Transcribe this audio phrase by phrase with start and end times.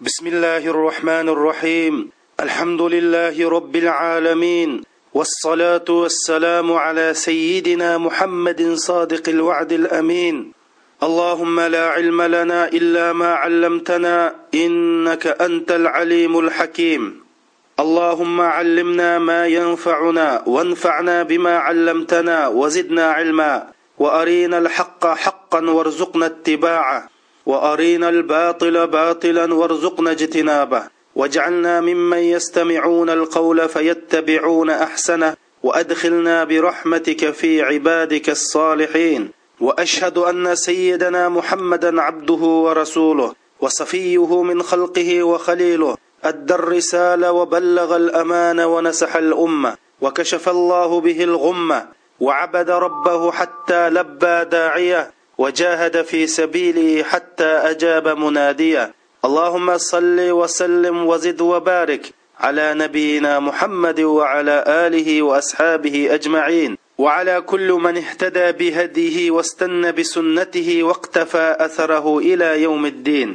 [0.00, 2.08] بسم الله الرحمن الرحيم.
[2.40, 4.80] الحمد لله رب العالمين.
[5.14, 10.52] والصلاة والسلام على سيدنا محمد صادق الوعد الأمين.
[11.02, 17.20] اللهم لا علم لنا إلا ما علمتنا إنك أنت العليم الحكيم.
[17.80, 23.66] اللهم علمنا ما ينفعنا وانفعنا بما علمتنا وزدنا علما
[23.98, 27.19] وارينا الحق حقا وارزقنا اتباعه.
[27.46, 30.82] وأرينا الباطل باطلا وارزقنا اجتنابه.
[31.16, 35.34] واجعلنا ممن يستمعون القول فيتبعون أحسنه.
[35.62, 39.30] وأدخلنا برحمتك في عبادك الصالحين.
[39.60, 43.32] وأشهد أن سيدنا محمدا عبده ورسوله.
[43.60, 45.96] وصفيه من خلقه وخليله.
[46.24, 49.76] أدى الرسالة وبلغ الأمان ونسح الأمة.
[50.00, 51.86] وكشف الله به الغمة.
[52.20, 55.19] وعبد ربه حتى لبى داعيه.
[55.40, 58.92] وجاهد في سبيله حتى أجاب مناديه
[59.24, 62.04] اللهم صل وسلم وزد وبارك
[62.40, 66.76] على نبينا محمد وعلى آله وأصحابه أجمعين.
[66.98, 73.30] وعلى كل من اهتدى بهديه واستنى بسنته واقتفى أثره إلى يوم الدين.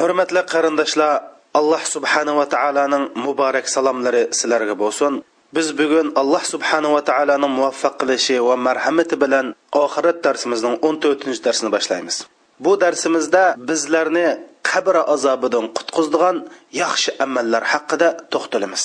[0.00, 1.22] Hurmatli qarindoshlar
[1.54, 5.22] alloh subhanava taoloning muborak salomlari sizlarga bo'lsin.
[5.56, 9.46] Biz bugun alloh subhanava taoloni muvaffaq qilishi va marhamati bilan
[9.84, 12.16] oxirat darsimizning o'n to'rtinchi darsini boshlaymiz.
[12.64, 14.26] Bu darsimizda bizlarni
[14.70, 16.36] qabr azobidan qutqizdigan
[16.82, 18.84] yaxshi amallar haqida to'xtalamiz.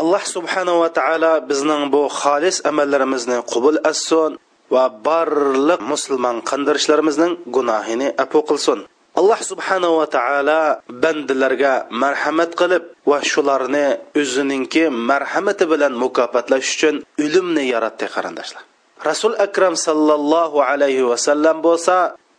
[0.00, 4.30] Alloh subhanava taolo bizning bu xolis amallarimizni qabul etsin
[4.74, 8.78] va barliq musulmon qandirishlarimizni gunohini apu qilsin.
[9.18, 10.60] Alloh subhanava taolo
[11.02, 13.86] bandalarga marhamat qilib va shularni
[14.20, 16.94] o'zininki marhamati bilan mukofotlash uchun
[17.24, 18.62] o'limni yaratdi qarindoshlar.
[19.10, 21.96] Rasul akram sallallohu alayhi vasallam bo'lsa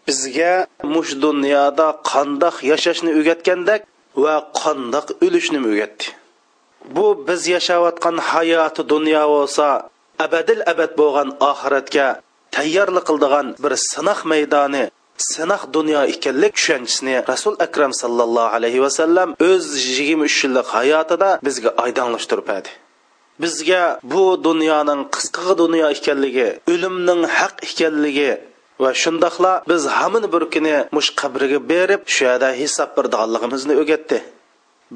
[0.08, 0.54] bizga
[0.94, 3.82] mush dunyoda qandoq yashashni o'rgatgandek
[4.24, 6.06] va qandoq o'lishni o'rgatdi
[6.96, 9.68] bu biz yashayotgan hayoti dunyo bo'lsa
[10.26, 12.08] abadil abad bo'lgan oxiratga
[12.56, 14.84] tayyorlik qildigan bir sinoq maydoni
[15.30, 19.66] sinoq dunyo ekanlik tushanchisini rasul akram sallallohu alayhi vasallam o'z
[19.98, 22.48] yigirma uch yillik hayotida bizga oydinlashtirib
[23.44, 23.84] bizga
[24.14, 28.32] bu dunyoning qisqa dunyo ekanligi o'limning haq ekanligi
[28.84, 34.20] va shundoqla biz hamini bir kuni mush qabriga berib shu yerda hisob berdiganligimizni o'rgatdi.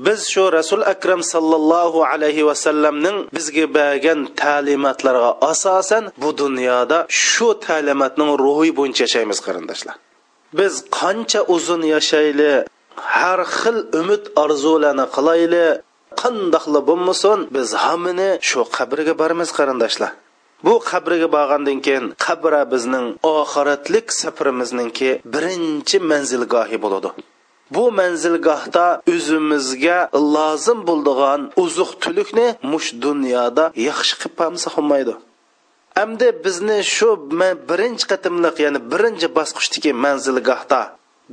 [0.06, 8.32] Biz shu rasul akram sallallohu alayhi vasallamning bizga bergan ta'limotlarga asosan bu dunyoda shu ta'limotning
[8.44, 9.96] ruhi bo'yicha yashaymiz qarindoshlar.
[10.60, 12.54] Biz qancha uzun yashayli
[13.16, 15.66] har xil umid orzularni qilayli
[16.22, 20.12] qandoqli bo'lmasin biz hammani shu qabrga boramiz qarindoshlar.
[20.66, 27.10] Bu qabrga borgandan keyin qabra bizning oxiratlik safarimizningki birinchi manzilgohi bo'ladi.
[27.76, 30.00] Bu manzilgohda o'zimizga
[30.36, 34.68] lozim bo'ldigan uzuq tulikni mush dunyoda yaxshi qilib pamsa
[36.04, 37.10] endi bizni shu
[37.70, 40.82] birinchi qatimliq ya'ni birinchi bosqichdagi manzilgohda.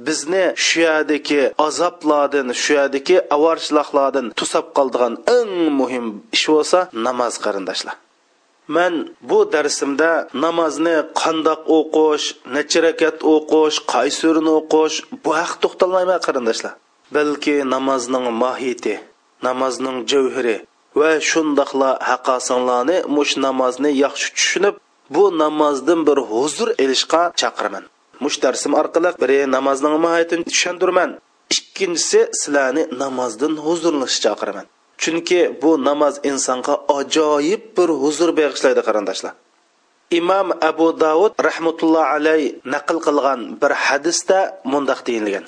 [0.06, 6.06] Bizni shu yerdagi azoblardan shu yerdagi avorchiliklardan tusab qoldigan eng muhim
[6.36, 7.94] ish bo'lsa namoz qarindoshlar.
[8.74, 8.94] Man
[9.30, 10.10] bu darsimda
[10.44, 16.72] namozni qandoq o'qish necha rakat o'qish qaysi surani o'qish bu haqda to'xtalmayman qarindoshlar.
[17.16, 18.94] Balki namozning mohiyati
[19.46, 20.56] namozning javhiri
[21.00, 24.74] va shundoqla haqosinlarni mush namozni yaxshi tushunib
[25.14, 27.84] bu namozdan bir huzur ilishga chaqiraman.
[28.24, 31.10] Mush darsim orqali biri namozning mohiyatini tushundirman
[31.54, 34.66] ikkinchisi sizlarni namozdan huzurlanishga chaqiraman.
[35.02, 39.32] Chunki bu namoz insonga ajoyib bir huzur bag'ishlaydi qarindoshlar.
[40.18, 42.42] Imom abu davud rahmatulloh alay
[42.74, 44.38] naql qilgan bir hadisda
[44.72, 45.44] mundoq deyilgan.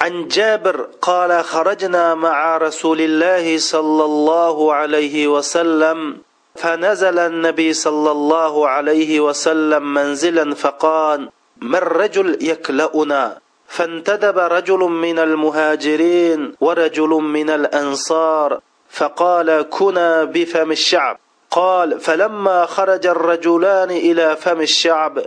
[0.00, 6.16] عن جابر قال خرجنا مع رسول الله صلى الله عليه وسلم
[6.54, 11.28] فنزل النبي صلى الله عليه وسلم منزلا فقال
[11.60, 13.38] ما الرجل يكلأنا؟
[13.68, 21.18] فانتدب رجل من المهاجرين ورجل من الأنصار فقال كنا بفم الشعب.
[21.50, 25.18] قال فلما خرج الرجلان إلى فم الشعب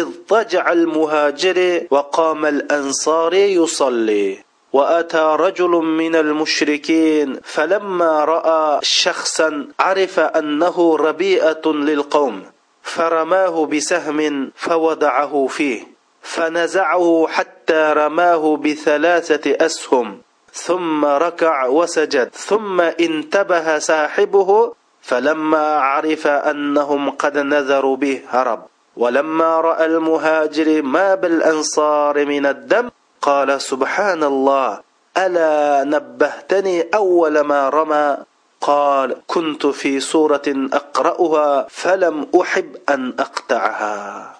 [0.00, 4.38] اضطجع المهاجر وقام الأنصار يصلي.
[4.72, 12.42] وأتى رجل من المشركين فلما رأى شخصا عرف أنه ربيئة للقوم
[12.82, 15.82] فرماه بسهم فوضعه فيه.
[16.22, 20.18] فنزعه حتى رماه بثلاثة أسهم.
[20.52, 22.28] ثم ركع وسجد.
[22.34, 24.72] ثم انتبه ساحبه
[25.02, 28.66] فلما عرف أنهم قد نذروا به هرب
[28.98, 32.90] ولما راى المهاجر ما بالانصار من الدم
[33.22, 34.80] قال سبحان الله
[35.16, 38.16] ألا نبهتني أول ما رمى
[38.60, 44.38] قال كنت في سورة أقرأها فلم أحب أن أقطعها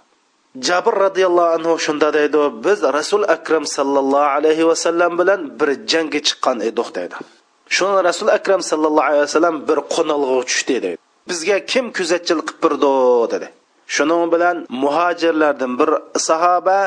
[0.56, 6.58] jabr roziyallohu anhu shunda deydi biz rasul akram sallallohu alayhi vasallam bilan bir jangga chiqqan
[6.68, 7.14] edik deydi
[7.76, 10.98] shuni rasul akram sallallohu alayhi vasallam bir qo'nalg'a tushdi deydi
[11.30, 12.92] bizga kim kuzatchilik qilib birdi
[13.32, 13.46] dedi
[13.94, 15.90] shuning bilan muhojirlardan bir
[16.28, 16.78] sahoba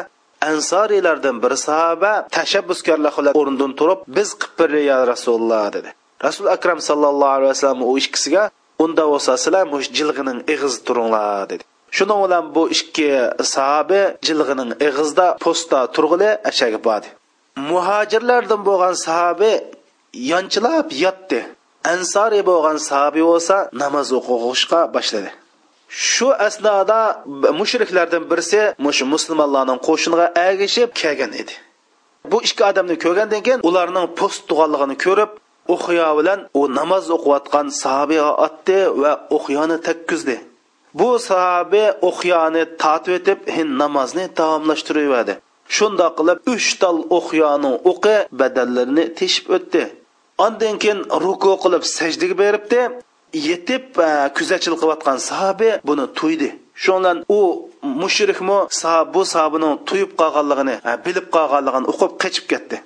[0.50, 5.89] ansoriylardan bir sahoba tashabbuskorlar o'rnidan turib biz qilib ya rasululloh dedi.
[6.27, 8.44] Rasul akram sallallohu alayhi vasallam u ikkisiga
[8.83, 11.63] unda bo'lsa sizlar mush jilg'ining ig'iz turinglar dedi.
[11.98, 13.09] Shuning bilan bu ikki
[13.53, 17.09] sahoba jilg'ining ig'izda posta turg'ili ashaga bordi
[17.56, 19.51] muhojirlardan bo'lgan sahoba
[20.31, 21.39] yonchilab yotdi.
[21.94, 25.30] Ansoriy bo'lgan sahobiy bo'lsa namoz o'qishga boshladi.
[25.91, 26.99] Shu asnoda
[27.59, 31.53] mushriklardan birisi mushu musulmonlarning qo'shiniga agishib kelgan edi.
[32.31, 35.31] Bu ikki odamni ko'rgandan keyin ularning post tug'anligini ko'rib
[35.75, 40.35] o'qiyo bilan u namoz o'qiyotgan sahobiga otdi va o'qiyoni takkizdi
[40.99, 43.39] bu sahoba o'qiyoni tatib etib
[43.81, 45.33] namozni davomlashtiraverdi
[45.75, 49.83] shundoq qilib uch tal o'qiyoning o'qi badallarini teshib o'tdi.
[50.45, 52.81] Ondan keyin ruku qilib sajdaga beribdi.
[53.33, 56.49] Yetib e, kuzatchilik qilayotgan sahobi buni tuydi.
[56.83, 57.39] Shundan u
[58.01, 58.59] mushrikmi
[59.13, 62.77] bu sahobaning tuyib qolganligini e, bilib qolganligini o'qib qochib ketdi.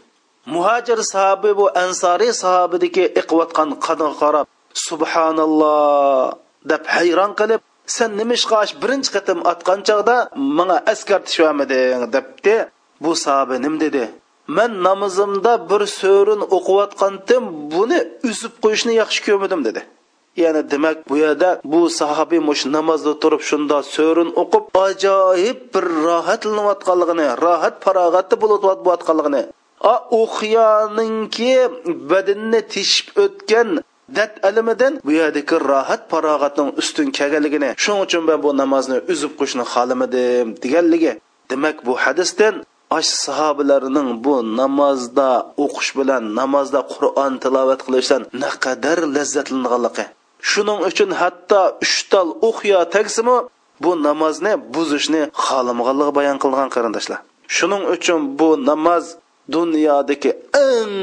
[0.45, 4.45] Muhojir sahobi bu ansoriy sahobadagi iqiyotgan qadga qarab
[4.87, 6.33] subhanalloh
[6.71, 7.61] deb hayron qilib
[7.95, 10.17] sen nima nimishqa birinchi qatim otgan chog'da
[10.57, 12.55] manga askartishvamiding debdi.
[13.03, 14.03] Bu sahobi nim dedi?
[14.47, 17.43] Man namozimda bir so'rin o'qiyotgandim
[17.73, 17.99] buni
[18.29, 19.81] uzib qo'yishni yaxshi ko'rmadim dedi.
[20.43, 27.27] Ya'ni demak bu yerda bu sahobiy mush namozda turib shunda so'rin o'qib ajoyib bir rohatlanayotganligini
[27.45, 29.41] rohat farog'atda bo'layotganligini
[29.91, 31.53] a o'qiyoninki
[32.11, 33.69] badanni teshib o'tgan
[34.17, 39.63] dat alimidan bu yerdagi rohat farog'atning ustun kelganligini shuning uchun men bu namozni uzib qo'yishni
[39.73, 41.13] xohlamadim deganligi.
[41.51, 42.55] Demak bu hadisdan
[42.97, 45.29] ash sahobalarining bu namozda
[45.65, 50.05] o'qish bilan namozda qur'on tilovat qilishdan naqadar lazzatlanganligi.
[50.51, 53.37] Shuning uchun hatto uchtal o'qiyo tagsimi
[53.83, 57.19] bu namozni buzishni xohlamaganligi bayon qilgan qarindoshlar.
[57.57, 59.05] Shuning uchun bu namoz
[59.55, 60.31] dunyodagi
[60.67, 60.93] eng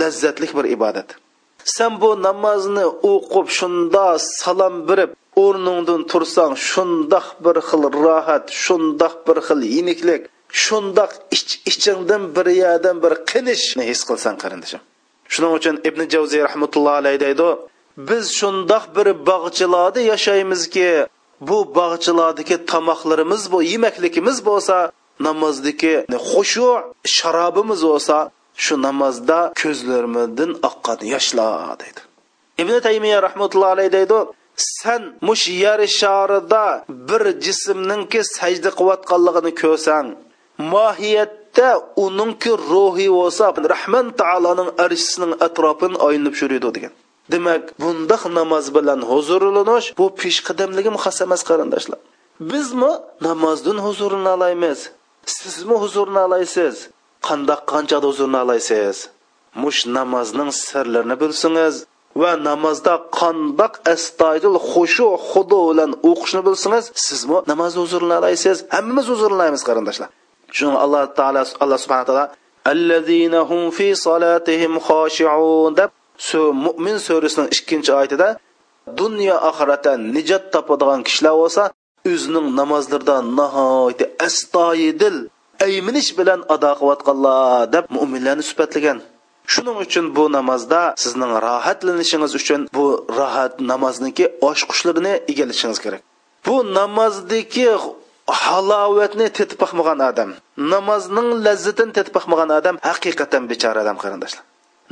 [0.00, 1.08] lazzatli bir ibodat.
[1.76, 4.06] Sen bu namozni o'qib shunda
[4.40, 5.10] salom berib
[5.44, 10.22] o'rningdan tursang shundoq bir xil rohat shundoq bir xil yeniklik
[10.64, 14.80] shundoq ich ichingdan bir yerdan bir qinishni his qilsan qarindoshim.
[15.32, 17.48] Shuning uchun ibn javziy rahmatullohi alayhi deydi
[17.96, 21.06] biz shundoq bir bog'chilarda yashaymizki
[21.40, 24.76] bu bog'chilardagi tomoqlarimiz bu yemakligimiz bo'lsa
[25.26, 25.94] namozdagi
[26.30, 26.70] xushu
[27.16, 28.16] sharobimiz bo'lsa
[28.64, 32.00] shu namozda ko'zlarimizdan oqqan yoshlar deydi.
[32.62, 34.18] Ibn taymiya rahmatullohi alayhi deydi
[34.56, 36.64] san mush yer sharida
[37.08, 40.06] bir jismninki sajda qilayotganligini ko'rsang
[40.74, 41.68] mohiyatda
[42.04, 46.92] uningki ruhi bo'lsa rahman taoloning arshisining atrofini aylanib yuradi degan.
[47.32, 52.00] Demak bundoq namoz bilan huzurlanish bu peshqadamligim xos emas qarindoshlar.
[52.52, 52.92] Bizmi
[53.28, 54.80] namozdan huzurini olamiz
[55.40, 56.74] sizmi huzurini olasiz
[57.28, 58.96] qandoq qanchada huzurini olasiz
[59.62, 61.74] mush namozning sirlarini bilsangiz
[62.22, 69.62] va namozda qandoq astoydil xushu xudo bilan o'qishni bilsangiz sizmi namozni huzurini olasiz hammamiz huzurlaymiz
[69.68, 70.08] qarindoshlar.
[70.56, 72.24] Shuning alloh taolo alloh subhana taolo
[72.72, 75.90] allazina hum fi solatihim xoshiun deb
[76.64, 78.28] mo'min surasining ikkinchi oyatida
[79.00, 81.62] dunyo oxiratda nijot topadigan kishilar bo'lsa
[82.12, 85.16] o'zining namozlarida nihoyatda astoyidil
[85.66, 88.98] ayminish bilan ado qilayotganlar deb mo'minlarni sifatlagan
[89.52, 92.86] shuning uchun bu namozda sizning rohatlanishingiz uchun bu
[93.18, 96.02] rohat namozniki oshqushlarini egallashingiz kerak.
[96.46, 97.66] Bu namozdagi
[98.44, 100.30] halovatni tetib boqmagan odam
[100.72, 104.42] namozning lazzatini tetib boqmagan odam haqiqatan bechora odam qarindoshlar.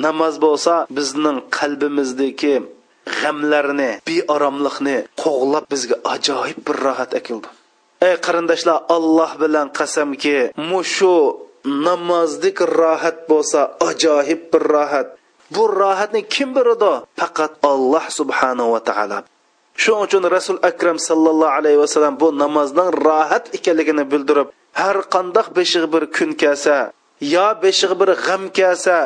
[0.04, 2.54] Namoz bo'lsa bizning qalbimizdagi
[3.18, 7.48] g'amlarni beoromlikni qo'g'lab bizga ajoyib bir rohat akildi.
[8.08, 10.38] Ey qarindoshlar alloh bilan qasamki
[10.70, 11.16] mushu
[11.86, 15.08] namozdik rohat bo'lsa ajoyib bir rohat
[15.54, 16.92] bu rohatni kim beradi?
[17.20, 19.18] Faqat alloh subhanahu va taolo
[19.82, 24.48] shuning uchun rasul akram sallallohu alayhi vasallam bu namozning rohat ekanligini bildirib
[24.80, 26.76] har qandoq beshig'i bir kun kelsa
[27.34, 28.96] yo beshig'i bir g'am kelsa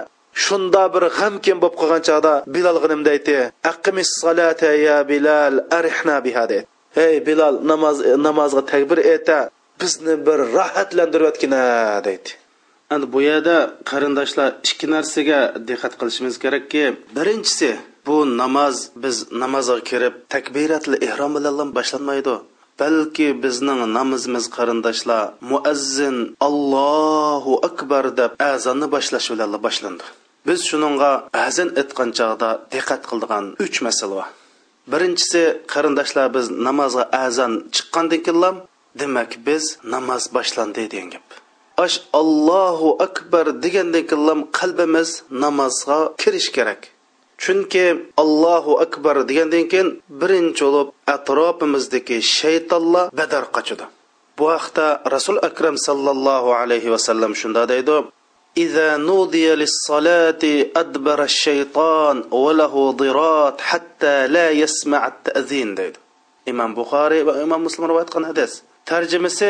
[0.44, 3.36] shunda bir g'amkin bo'lib qolgan chog'da bilolga nima deydi
[3.72, 6.66] aqimis salata ya bilal arihna biha deydi
[6.98, 9.38] hey bilal namoz namozga takbir eta
[9.80, 11.60] bizni bir rohatlantirayotgina
[12.04, 12.30] deydi.
[12.94, 13.56] Endi bu yerda
[13.90, 16.84] qarindoshlar ikki narsaga diqqat qilishimiz kerakki
[17.16, 17.70] birinchisi
[18.06, 22.34] bu namoz biz namozga kirib takbiratli ehrom bilan boshlanmaydi.
[22.80, 30.04] Balki bizning namozimiz qarindoshlar muazzin allohu akbar deb azonni boshlash bilan boshlandi
[30.46, 31.10] biz shuningga
[31.46, 34.28] azin aytgan chog'da diqqat qildigan uch masala bor.
[34.92, 38.56] Birinchisi qarindoshlar biz namozga azon chiqqandan keyin
[39.00, 41.26] demak biz namoz boshlandi degan gap.
[41.84, 45.10] Ash allohu akbar degandan keyin qalbimiz
[45.44, 46.82] namozga kirish kerak.
[47.42, 47.86] Chunki
[48.22, 49.88] allohu akbar degandan keyin
[50.20, 53.84] birinchi bo'lib atrofimizdagi shaytonlar badar qochadi.
[54.38, 57.96] Bu haqda rasul akram sallallohu alayhi vasallam shunda deydi
[58.57, 60.43] إذا نودي للصلاة
[60.75, 65.99] أدبر الشيطان وله ضرات حتى لا يسمع التأذين deydi
[66.51, 68.51] imom buxoriy va imom muslim rivoyat qilgan hadis
[68.89, 69.49] tarjimasi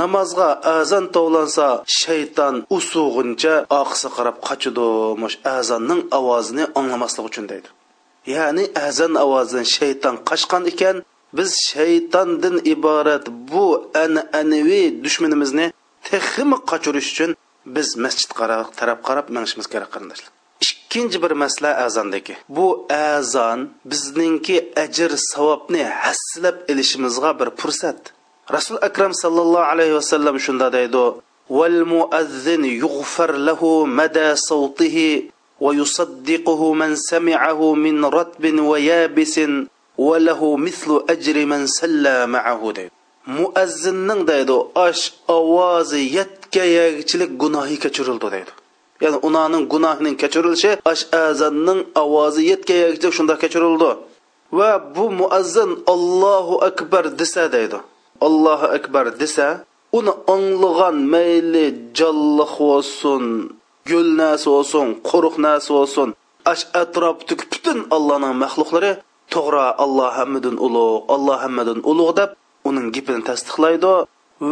[0.00, 0.48] namozga
[0.78, 1.68] azon tovlansa
[2.00, 4.88] shayton usug'uncha oqisi qarab qochidi
[5.22, 7.68] mush azonning ovozini anglamaslik uchun deydi
[8.34, 10.96] ya'ni azon ovozidan shayton qochgan ekan
[11.36, 13.64] biz shaytondan iborat bu
[14.04, 15.66] an'anaviy dushmanimizni
[16.08, 17.30] texmi qochirish uchun
[17.66, 18.30] biz masjid
[18.80, 20.30] taraf qarab minishimiz kerak qarindoshlar
[20.66, 23.60] ikkinchi bir masala azondagi bu azon
[23.90, 28.00] bizningki ajr savobni hassilab ilishimizga bir fursat
[28.56, 31.04] rasul akram sallallohu alayhi vasallam shunda deydi
[31.58, 35.10] val muazzin yughfar lahu mada sawtihi
[35.66, 39.36] ويصدقه من سمعه من رطب ويابس
[39.98, 42.90] وله مثل أجر من سلى معه deydi
[43.26, 46.02] muazzinning deydi osh ovozi
[46.47, 48.51] yetkayagichilik gunohi kechirildi deydi.
[49.01, 53.89] Ya'ni ularning gunohining kechirilishi ash azanning ovozi yetkayagichilik shunda kechirildi.
[54.57, 57.77] Va bu muazzin allohu akbar desa deydi.
[58.27, 59.47] Allohu akbar desa
[59.97, 61.65] uni anglagan mayli
[61.99, 63.23] jalliq bo'lsin
[63.89, 66.09] gul narsa bo'lsin quruq narsa bo'lsin
[66.51, 68.91] ash atrofdagi butun allohning maxluqlari
[69.33, 72.29] to'g'ri alloh hammadan ulug' alloh hammadan ulug' deb
[72.69, 73.93] uning gapini tasdiqlaydi.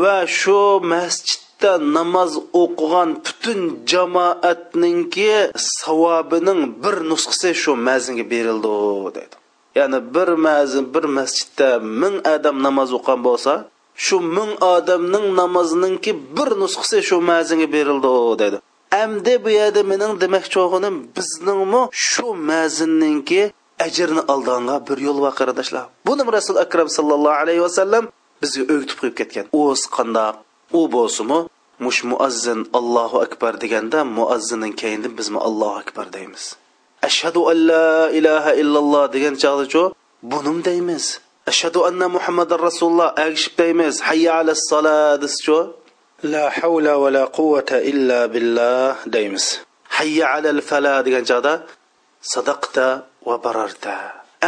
[0.02, 0.60] Va shu
[0.94, 9.36] masjid masjidda namoz o'qigan butun jamoatninki savobining bir nusxasi shu mazinga berildi dedi.
[9.76, 13.54] Ya'ni bir mazin bir masjidda ming odam namoz o'qigan bo'lsa
[13.96, 18.58] shu ming odamning namozininki bir nusxasi shu mazinga berildi dedi.
[19.04, 21.82] Amdi bu yerda mening demoqchi bo'lganim bizningmi?
[21.92, 23.42] Shu mazinninki
[23.86, 28.04] ajrni olganga bir yo'l va qarindoshlar buni rasul akram sallallohu alayhi vasallam
[28.42, 29.46] bizga o'gitib qo'yib ketgan.
[29.64, 31.40] O'z qandoq u bo'lsimi
[31.86, 36.44] mush muazzin allohu akbar deganda muazzinning keyinda bizmi allohu akbar deymiz.
[37.10, 39.84] Ashhadu an la ilaha illalloh degan chog'dachu
[40.32, 41.20] bunim deymiz.
[41.52, 43.94] Ashhadu anna muhammadan rasululloh agishib deymiz.
[44.08, 45.58] Hayya ala sala deschu
[46.34, 49.46] la havla va la quvvata illa billah deymiz.
[49.98, 51.54] Hayya ala fala degan chog'da
[52.34, 52.88] sadaqta
[53.28, 53.96] va bararta.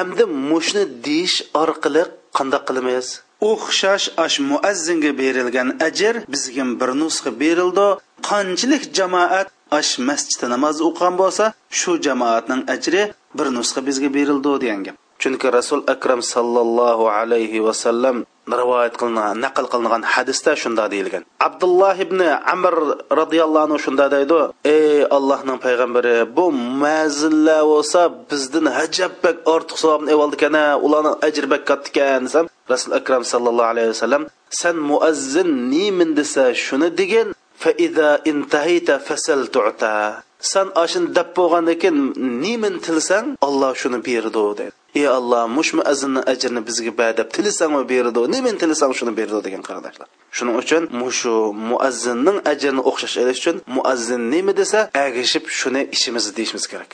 [0.02, 2.04] Endi mushni deyish orqali
[2.38, 3.08] qandoq qilamiz
[3.42, 7.88] o'xshash ash muazzinga berilgan ajr bizga bir nusxa berildi.
[8.30, 9.48] Qanchalik jamoat
[9.80, 11.46] ash masjidda namoz o'qigan bo'lsa
[11.80, 13.04] shu jamoatning ajri
[13.38, 14.96] bir nusxa bizga berildi degan gap.
[15.22, 18.18] Chunki rasul akram sallallohu alayhi vasallam
[18.62, 21.24] rivoyat qilingan naql qilingan hadisda shunda deyilgan.
[21.48, 22.20] Abdulloh ibn
[22.54, 22.74] amr
[23.20, 24.40] roziyallohu anhu shunda deydi
[24.76, 26.46] ey allohning payg'ambari bu
[26.84, 33.24] mazillar bo'lsa bizdan hajabbak ortiq savobni evoldikan ularni ajri bak katta ekan desam rasul akram
[33.34, 34.24] sallallohu alayhi vasallam
[34.62, 37.28] san muazzin nimin desa shuni degin
[37.62, 40.24] fa intahita intahayta fasal tu'ta.
[40.40, 41.98] San ashin dab bo'lgandan keyin
[42.44, 44.66] nimin tilsang olloh shuni berdi dedi.
[45.00, 50.08] Ey alloh mush muazzinni ajrini bizga badab tilisang berdi nimin tilsang shuni berdi degan qarindoshlar
[50.38, 51.36] shuning uchun mushu
[51.70, 56.92] muazzinning ajrini o'xshash elish uchun muazzin nima desa agishib shuni ishimizni deyishimiz kerak.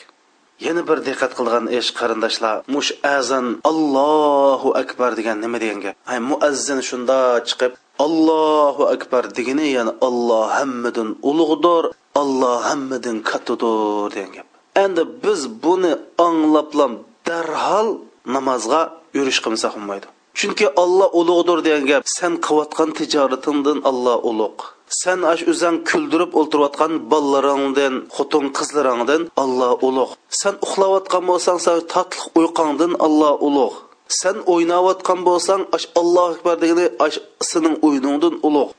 [0.65, 6.19] Yana bir diqqat qilgan ish qarindoshlar mush azan allohu akbar degan nima degan gap ay
[6.29, 7.19] muazzin shunda
[7.49, 7.71] chiqib
[8.05, 11.83] allohu akbar degani ya'ni alloh hammadan ulug'dir
[12.21, 14.47] alloh hammadan kattadir degan gap.
[14.83, 15.93] Endi biz buni
[16.27, 16.93] anglablam
[17.27, 17.87] darhol
[18.35, 18.81] namozga
[19.17, 20.07] yurish qilmasak bo'lmaydi.
[20.39, 24.63] Chunki olloh ulug'dir degan gap sen qilayotgan tijoratingdan olloh ulug'
[25.01, 32.23] sen aş o'zang kuldirib o'ltirayotgan bolalaringdan xotin qizlaringdan olloh ulug' sen uxlayotgan bo'lsang san tatliq
[32.39, 33.75] uyqangdan olloh ulug'
[34.21, 37.17] sen o'ynayotgan bo'lsang ash allohu akbar degani ash
[37.49, 38.71] sening o'yiningdan ulug'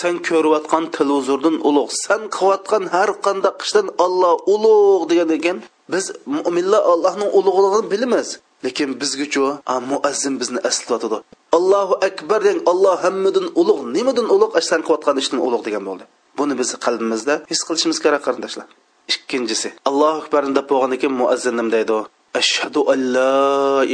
[0.00, 5.58] sen ko'rayotgan televizordan ulug' sen qilayotgan har qanday ishdan olloh ulug' degan ekan
[5.92, 8.28] biz mo'minlar allohning ulug'ligini bilamiz.
[8.64, 9.44] Lekin bizgachu
[9.90, 11.18] muazzin bizni eslatadi
[11.58, 16.04] allohu akbar deng olloh hammadan ulug' nimadan ulug' san qilayotgan ishdan ulug' degan bo'ldi.
[16.38, 18.66] Buni biz qalbimizda his qilishimiz kerak qarindoshlar.
[19.12, 21.98] Ikkinchisi allohu akbar deb bo'lgandan keyin muazzin nima deydi.
[22.40, 23.38] Ashhadu an la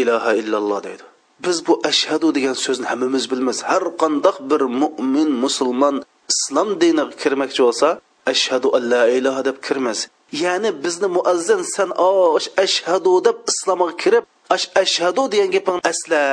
[0.01, 1.05] ilaha illalloh deydi.
[1.45, 5.97] Biz bu ashhadu degan so'zni hammamiz bilamiz har qandoq bir mo'min musulmon
[6.33, 7.89] islom diniga kirmoqchi bo'lsa
[8.33, 9.99] ashhadu an la ilaha deb kirmas.
[10.45, 16.25] Ya'ni bizni muazzin san osh ashhadu deb islomga kirib ash ashhadu degan gaping asla.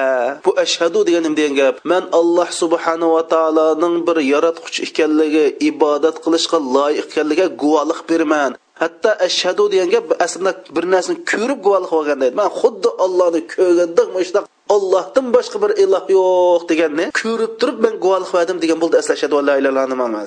[0.46, 1.76] Bu ashhadu degan nima degan gap?
[1.92, 8.52] Man alloh subhanahu va taoloning bir yaratquchi ekanligi ibodat qilishga loyiq ekanligiga guvohlik beraman.
[8.82, 14.46] Hatto ashhadu degan gap aslida bir narsani ko'rib guvohlik olgan man xuddi ollohni ko'rgandek mushtaq
[14.76, 18.96] ollohdan boshqa bir iloh yo'q deganni ko'rib turib man guvohlik berdim degan bo'ldi.
[19.02, 20.26] Asla ashhadu an la ilaha illalloh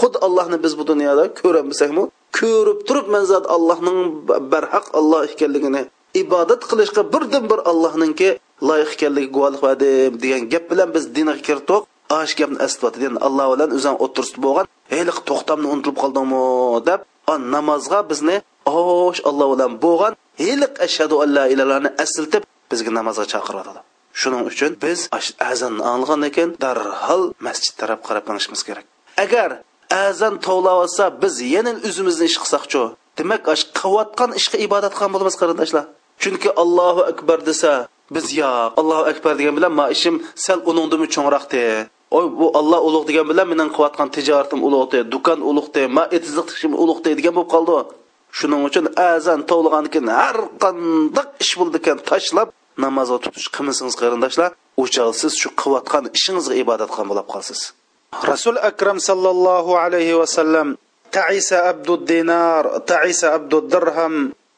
[0.00, 2.04] xuddi allohni biz bu dunyoda ko'rolmasakmi
[2.38, 3.98] ko'rib turib man zot allohning
[4.52, 5.82] barhaq olloh ekanligini
[6.22, 8.28] ibodat qilishga birdan bir allohningki
[8.68, 11.82] loyiq ekanligi guvohlik berdim degan gap bilan biz dinga kirdiq
[12.20, 16.42] ash gapni eslatdi alloh bilan o'zang o'tirsida bo'lgan heyliq to'xtamni unutilib qoldingmi
[16.88, 17.00] deb
[17.54, 18.36] namozga bizni
[18.82, 23.80] osh alloh bilan bo'lgan heyliq ashhadu an la ilahlarni eslatib bizga namozga chaqiradi
[24.20, 24.98] shuning uchun biz
[25.50, 28.84] azon anglagandan keyin darhol masjid taraf qarab minishimiz kerak.
[29.24, 29.50] Agar
[30.06, 32.82] azon tovlaolsa biz yana o'zimizni ish qilsakchu
[33.18, 33.40] demak
[33.80, 35.84] qilayotgan ishga ibodat qilgan bo'lamiz qarindoshlar.
[36.24, 37.72] chunki allohu akbar desa
[38.14, 40.14] biz yo'q allohu akbar degan bilan ma ishim
[40.46, 41.64] sal uningdimi cho'ngroqdi
[42.18, 46.72] oy bu olloh ulug' degan bilan mening qilayotgan tijoratim ulug'di dukan ulug'di ma etizliq ishim
[46.82, 47.78] ulug'di degan bo'lib qoldi.
[48.38, 52.48] Shuning uchun azan tovlagandan har qandaq ish bo'ldi ekan tashlab
[52.84, 54.50] namoz o'tib qilmasangiz qarindoshlar
[54.82, 57.60] o'chalsiz shu qilayotgan ishingizga ibodat qilgan bo'lib qolsiz
[58.30, 60.68] rasul akram sallallohu alayhi vasallam
[61.16, 62.62] taisa abdu dinar
[62.92, 64.14] taisa abdu dirham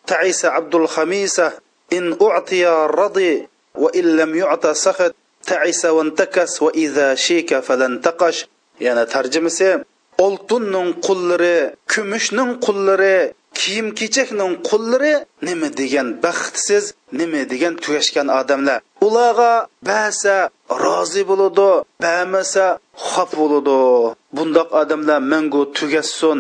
[0.07, 1.53] تعس عبد الخميسة
[1.93, 2.67] إن أعطي
[3.03, 5.15] رضي وإن لم يعطى سخط.
[5.47, 8.47] تعس وانتكس وإذا شيك فلانتقش
[8.81, 9.85] يعني ترجمة
[10.19, 15.15] oltinning qullari kumushning qullari kiyim kechakning qullari
[15.47, 16.85] nima degan baxtsiz
[17.19, 18.81] nima degan tugashgan odamlar?
[19.07, 19.53] Ularga
[19.89, 20.37] basa
[20.85, 21.71] rozi bo'ladi
[22.03, 22.67] bamasa
[23.11, 23.81] xop bo'ladi.
[24.37, 26.39] Bundoq odamlar mangu tugassin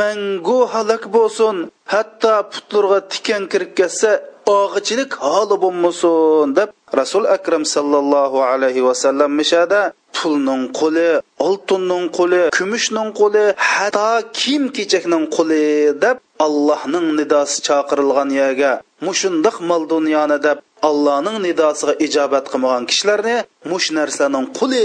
[0.00, 1.56] mangu halok bo'lsin
[1.92, 4.10] hatto putlarga tikan kirib ketsa
[4.58, 6.68] og'ichilik holi bo'lmasin deb
[7.00, 9.80] rasul akram sallallohu alayhi vasallam mishada
[10.16, 11.08] pulning qo'li
[11.46, 15.64] oltinning qo'li kumushning qo'li hatto kiyim kechakning qo'li
[16.04, 18.72] deb allohning nidosi chaqirilgan yerga
[19.06, 23.36] mushundoq mol dunyoni deb allohning nidosiga ijobat qilmagan kishilarni
[23.70, 24.84] mush narsaning quli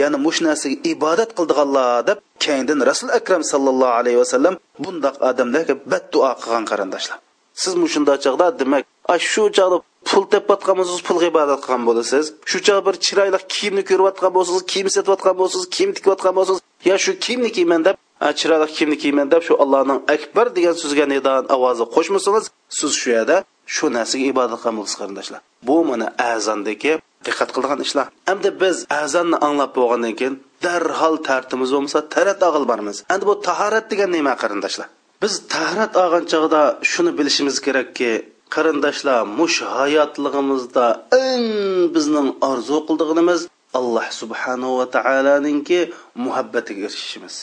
[0.00, 6.30] ya'ni mush narsaga ibodat qildiganlar deb keyindin rasul akram sallallohu alayhi vasallam bundoq odamlarga badduo
[6.42, 7.18] qilgan qarindoshlar.
[7.62, 8.82] Siz mushunda chog'da demak
[9.30, 12.24] shu chog'da pul tepayotgan bo'lsangiz pulga ibodat qilgan bo'lasiz.
[12.50, 17.50] Shu bir chiroyli kiyimni ko'rayotgan bo'lsangiz kiyim sotayotgan bo'lsangiz kiyim tikayotgan bo'lsangiz yo shu kiyimni
[17.56, 17.96] kiyman deb
[18.40, 22.44] chiroyli kiyimni kiyman deb shu allohning akbar degan so'zga nidon ovozi qo'shmasangiz
[22.78, 23.36] siz shu yerda
[23.74, 25.40] shu narsaga ibodat qilgan bo'lasiz qarindoshlar.
[25.68, 26.92] Bu mana azondagi
[27.26, 28.06] diqqat qilgan ishlar.
[28.32, 30.34] Endi biz azonni anglab bo'lgandan keyin
[30.64, 32.96] darhol tartibimiz bo'lmasa tarat og'il bormiz.
[33.12, 34.88] Endi bu tahorat degan nima qarindoshlar?
[35.22, 36.60] Biz tahorat olgan chog'da
[36.92, 38.10] shuni bilishimiz kerakki
[38.54, 40.86] qarindoshlar mush hayotlig'imizda
[41.24, 41.46] eng
[41.94, 43.40] bizning orzu qildig'imiz
[43.78, 45.80] alloh subhanahu va taoloninki
[46.24, 47.34] muhabbatiga erishishimiz.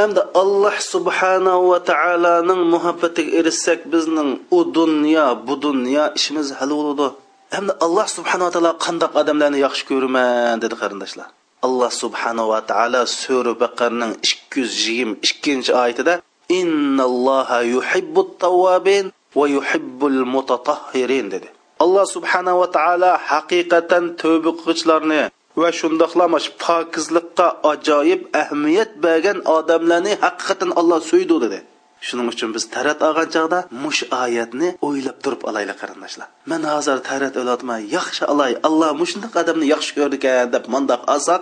[0.00, 7.08] Hamda alloh subhanahu va taoloning muhabbatiga erishsak bizning u dunyo bu dunyo ishimiz hal bo'ladi.
[7.56, 11.28] Hamda alloh subhanava taolo qandoq odamlarni yaxshi ko'raman dedi qarindoshlar.
[11.66, 16.14] Alloh subhanahu va taolo sura baqarning ikki yuz yigirma ikkinchi oyatida
[16.58, 19.04] innalloha yuhibbut tawwabin
[19.38, 21.48] va yuhibbul mutatahhirin dedi.
[21.84, 25.22] Alloh subhanava va taolo haqiqatan tavba qiluvchilarni
[25.60, 31.60] va shundoqlamash pokizlikqa ajoyib ahamiyat bergan odamlarni haqiqatan olloh suydi dedi.
[32.06, 37.34] Shuning uchun biz tarat olgan chog'da mush oyatni o'ylab turib olaylik qarindoshlar man hozir tarat
[37.42, 41.40] olayotman yaxshi olay alloh mushundoq odamni yaxshi ko'rdi ekan deb mundoq olsak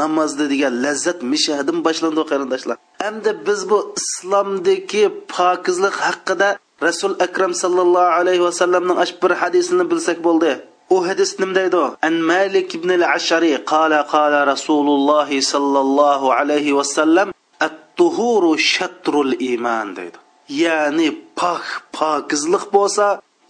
[0.00, 6.48] namozda degan lazzat mishadim boshlandi qarindoshlar hamda biz bu islomdagi pokizlik haqida
[6.82, 10.52] rasul akram sallallohu alayhi vasallamning bir hadisini bilsak bo'ldi.
[10.90, 11.82] U hadis nim deydi?
[12.08, 17.28] An malik ibn al ashari qala qala rasululloh sallallohu alayhi vasallam
[17.66, 20.18] at-tuhuru shatrul iymon deydi.
[20.64, 21.08] Ya'ni
[21.40, 21.64] pok
[21.98, 23.06] pokizlik bo'lsa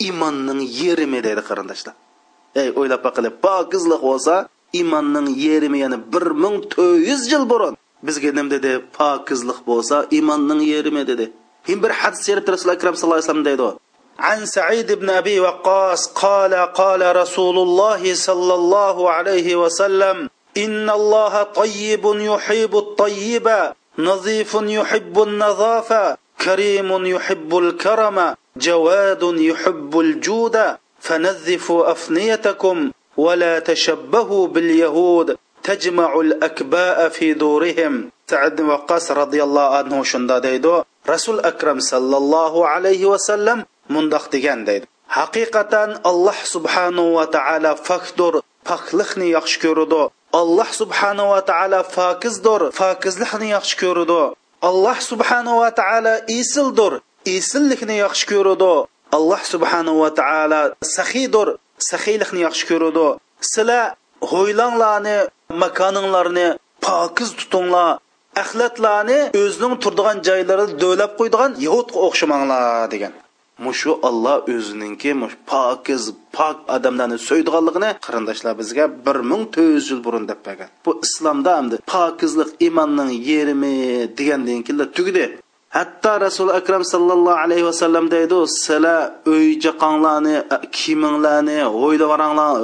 [0.07, 1.95] iymonning yerimi deydi qarindoshlar.
[2.63, 4.35] Ey o'ylab baqilib pokizlik bo'lsa
[4.79, 7.75] iymonning yerimi ya'ni bir ming to'rt yuz yil burun
[8.07, 8.73] bizga nim dedi?
[8.99, 11.27] Pokizlik bo'lsa iymonning yerimi dedi.
[11.69, 13.73] هم بر حدث سيرة رسول الله صلى الله عليه وسلم دايدو
[14.19, 21.43] عن سعيد بن أبي وقاص قال قال رسول الله صلى الله عليه وسلم إن الله
[21.43, 33.59] طيب يحب الطيب نظيف يحب النظافة كريم يحب الكرم جواد يحب الجود فنظفوا أفنيتكم ولا
[33.59, 41.39] تشبهوا باليهود تجمع الأكباء في دورهم سعد بن وقاص رضي الله عنه شندا ديدو rasul
[41.51, 43.59] akram sallallohu alayhi vasallam
[43.95, 44.87] mundoq degan deydi.
[45.19, 48.35] Haqiqatan alloh subhanahu va taolo faktur
[48.71, 50.03] poklikni yaxshi ko'radi
[50.41, 54.23] alloh subhanahu va taolo fokizdir fokizlikni yaxshi ko'radi
[54.69, 56.93] alloh subhanahu va taolo esildir
[57.37, 58.75] esillikni yaxshi ko'radi
[59.17, 60.63] alloh subhanahu va taolo
[60.97, 61.49] saxiydir
[61.91, 63.09] saxiylikni yaxshi ko'radi
[63.53, 63.85] sizlar
[64.33, 65.19] ho'ylanglarni
[65.63, 66.49] makoninglarni
[66.87, 67.99] pokiz tutinglar.
[68.43, 73.13] Axlatlarni o'zining turadigan joylarida do'lab qo'ydigan yahudga o'xshamanglar degan.
[73.65, 75.11] Mushu olloh o'zininki
[75.53, 76.03] pokiz
[76.37, 80.69] pok odamlarni so'ydiganligini qarindoshlar bizga bir ming to'rt yuz yil burun deb bergan.
[80.85, 83.75] Bu islomda hamda pokizlik imonning yerimi
[84.19, 85.25] degandan keyin tugdi.
[85.77, 89.01] Hatto rasuli akram sallallohu alayhi vasallam deydi sizlar
[89.33, 90.37] uy jaqonglarni
[90.77, 92.55] kiyiminglarni o'ylavaranglar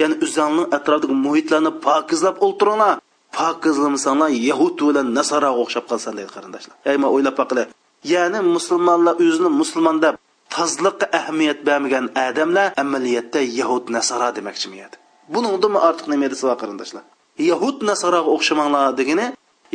[0.00, 2.94] ya'ni o'zinglarning atrofidagi muhitlarni pokizlab o'ltiringlar.
[3.38, 6.74] Pokizlamasanglar yahud bilan nasaroga o'xshab qolsan deydi qarindoshlar.
[6.90, 7.66] Ey man o'ylab boqinglar
[8.14, 10.14] ya'ni musulmonlar o'zini musulmon deb
[10.56, 14.96] tozliqqa ahamiyat bermagan odamlar amaliyotda yahud nasara demoqchimiyadi
[15.34, 17.04] buningdimi ortiq nima desa qarindoshlar?
[17.50, 19.26] Yahud nasaroga o'xshamanglar degani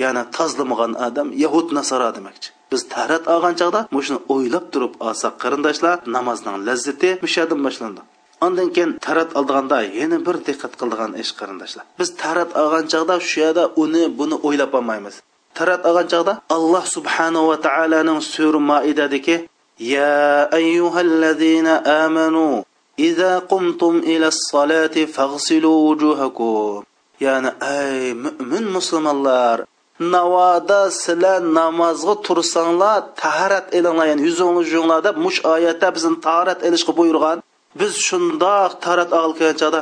[0.03, 2.47] ya'ni tozlamagan odam yahud nasara demoqchi.
[2.71, 8.01] Biz tarat olgan chog'da shuni o'ylab turib olsak qarindoshlar namozning lazzati mushadan boshlandi.
[8.45, 11.85] ondan keyin tarat oldiganda yana bir diqqat qildigan ish qarindoshlar.
[11.99, 15.15] Biz tarat olgan chog'da shu yerda uni buni o'ylab olmaymiz.
[15.57, 19.35] Tarat olgan chog'da alloh subhanava taoloning sur maidadagi
[19.93, 20.15] ya
[20.59, 21.73] ayyuhallazina
[22.03, 22.47] amanu
[23.09, 26.81] iza qumtum ila solati faghsilu wujuhakum.
[27.25, 29.57] Ya'ni ay mu'min musulmonlar
[29.99, 36.93] navoda sizlar namozga tursanglar taharat elinglar ya'ni yuzingizni yuvinglar deb mush oyatda bizni taharat elishga
[36.99, 37.37] buyurgan
[37.79, 39.79] biz shundoq tarat olgan chog'da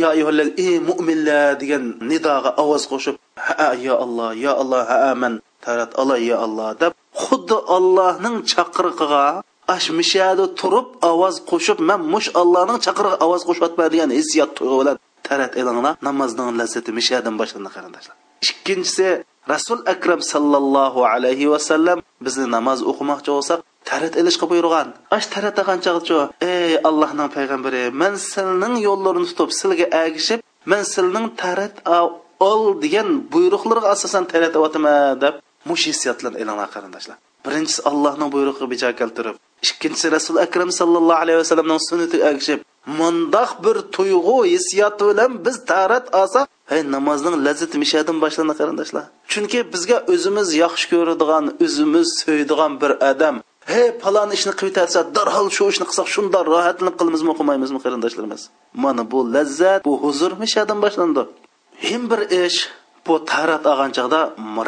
[0.00, 5.34] ya ayyuhallaz ey mo'minlar degan nidoga ovoz qo'shib ha ya alloh ya alloh ha man
[5.64, 6.92] tarat olay ya alloh deb
[7.24, 9.24] xuddi allohning chaqirig'iga
[9.76, 14.96] ashmishadi turib ovoz qo'shib man mush allohning chaqirig'iga ovoz qo'shyapman degan hissiyot tuyg'u bilan
[15.28, 18.16] tarat elinglar namozning lazzati mishadan boshlandi qarindoshlar.
[18.46, 19.08] Ikkinchisi
[19.52, 23.58] rasul akram sallallohu alayhi vasallam bizni namoz o'qimoqchi bo'lsak
[23.88, 24.88] tarat ilishga buyurgan.
[25.16, 26.16] Ash tarat qanchaqchi
[26.52, 31.74] ey allohning payg'ambari man silning yo'llarini tutib silga agishib man silning tarat
[32.50, 35.34] ol degan buyruqlarga asosan taratyapman deb
[35.68, 37.16] mush hissiyotlar elinglar qarindoshlar.
[37.46, 42.60] Birinchisi allohning buyrug'iga bijo keltirib ikkinchisi rasul akram sallallohu alayhi vasallamning sunnatiga agishib
[43.00, 49.04] mundoq bir tuyg'u hissiyoti bilan biz tarat olsak hey namozning lazzati mishadan boshlandi qarindoshlar.
[49.32, 53.36] Chunki bizga o'zimiz yaxshi ko'radigan o'zimiz so'ydigan bir odam
[53.71, 58.41] hey palon ishni qilib yetsa darhol shu ishni qilsak shundoq rohatlanib qilmaymizmi qilmaymizmi qarindoshlarimiz
[58.83, 61.23] mana bu lazzat bu huzur mishadan boshlandi
[61.87, 62.59] hem bir ish
[63.07, 64.19] bu tarat olgan chog'da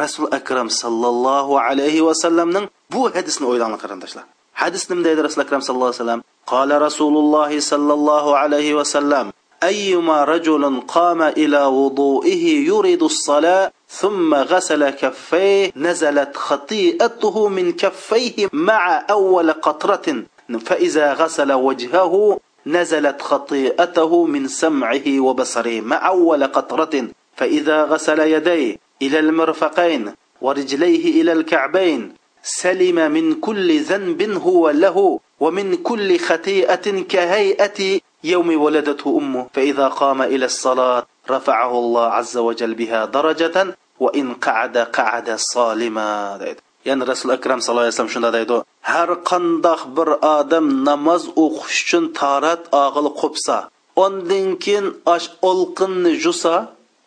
[0.02, 4.24] rasul akram sallallohu alayhi vasallamning bu hadisni o'ylanglar qarindoshlar
[4.62, 6.22] hadis nima deydi rasul akram sallallohu alayhi vasallam
[6.54, 9.24] قال رسول الله صلى الله عليه وسلم
[9.62, 19.05] أيما رجل قام إلى وضوئه يريد الصلاة ثم غسل كفيه نزلت خطيئته من كفيه مع
[19.09, 20.23] أول قطرة.
[20.65, 27.07] فإذا غسل وجهه نزلت خطيئته من سمعه وبصره مع أول قطرة.
[27.35, 35.75] فإذا غسل يديه إلى المرفقين ورجليه إلى الكعبين سلم من كل ذنب هو له ومن
[35.75, 43.04] كل خطيئة كهيئة يوم ولدته أمه فإذا قام إلى الصلاة رفعه الله عز وجل بها
[43.04, 46.38] درجة وإن قعد قعد صالما
[46.86, 48.56] ya'ni rasul akram sallallohu alayhi vasallam shunda deydi
[48.90, 53.56] har qandoq bir odam namoz o'qish uchun tarat og'il qo'psa
[54.04, 56.54] ondan keyin ash olqinni jusa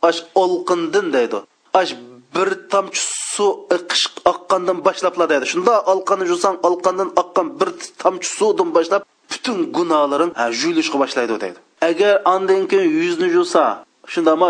[0.10, 1.40] ash olqindin deydi
[1.82, 1.92] ash
[2.36, 3.02] bir tomchi
[3.34, 7.70] suv iqish oqqandan boshlabla deydi shunda olqanni jusang olqandan oqqan bir
[8.04, 9.02] tomchi suvdan boshlab
[9.35, 11.59] butun gunohlaring juyilishga boshlaydi deydi
[11.91, 13.65] agar andan keyin yuzni jusa
[14.13, 14.49] shunda ma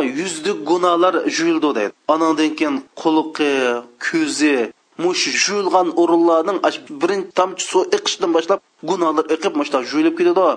[0.71, 3.53] gunohlar juyildi deydi anandan keyin quliqi
[4.07, 4.57] ko'zi
[4.99, 6.59] mush juyilgan o'rinlarning
[7.03, 10.49] birinchi tomchi suv iqishdan boshlab gunohlar iqib mushta juyilib ketadi.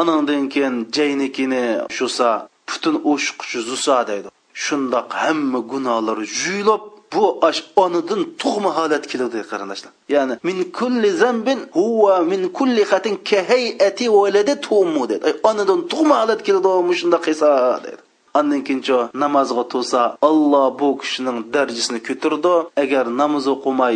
[0.00, 1.64] Anandan keyin jaynikini
[1.96, 2.28] shusa
[2.68, 4.28] butun o'shquchi zusa deydi.
[4.64, 6.82] Shundoq hamma gunohlar juyilib
[7.12, 9.92] bu ash onadan tug'ma holat keladi qarindoshlar.
[10.14, 15.28] Ya'ni min kulli zambin huwa min kulli xatin ka hayati waladatu ummu dedi.
[15.50, 17.48] Onadan tug'ma holat keladi shunda qilsa
[17.86, 18.00] dedi.
[18.38, 23.94] Andan keyinchi namozga tursa alloh bu kishining darajasini ko'tardi agar namoz o'qimay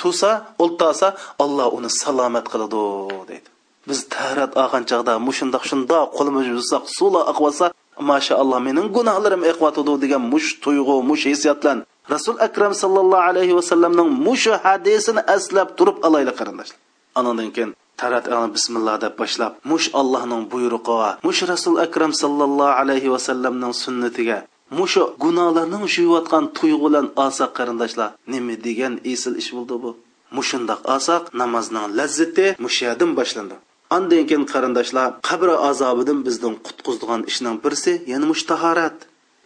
[0.00, 0.30] tursa
[0.64, 1.08] o'ltasa
[1.44, 2.82] alloh uni salomat qiladi
[3.30, 3.48] deydi
[3.88, 7.66] biz tarat olgan chog'da mushundoq shundoq qo'limiz yuzsak suvlar oqyotsa
[8.10, 11.76] mashaalloh mening gunohlarim eqyotidi degan mush tuyg'u mush hissiyotlar
[12.14, 16.78] rasul akram sallallohu alayhi vasallamning mushu hadisini aslab turib olaylik qarindoshlar.
[17.18, 17.70] Anandan keyin
[18.00, 24.38] tarat bismillah deb boshlab mush allohning buyrug'iga mush rasul akram sallallohu alayhi vasallamning sunnatiga
[24.78, 29.90] mushu gunohlarning shuyayotgan tuyg'ulan olsak qarindoshlar nima degan esil ish bo'ldi bu?
[30.36, 33.56] Mushundoq olsak namozning lazzati mushadan boshlandi.
[33.96, 38.96] Andan keyin qarindoshlar qabr azobidan bizdan qutqizgan ishning birisi ya'ni mush tahorat.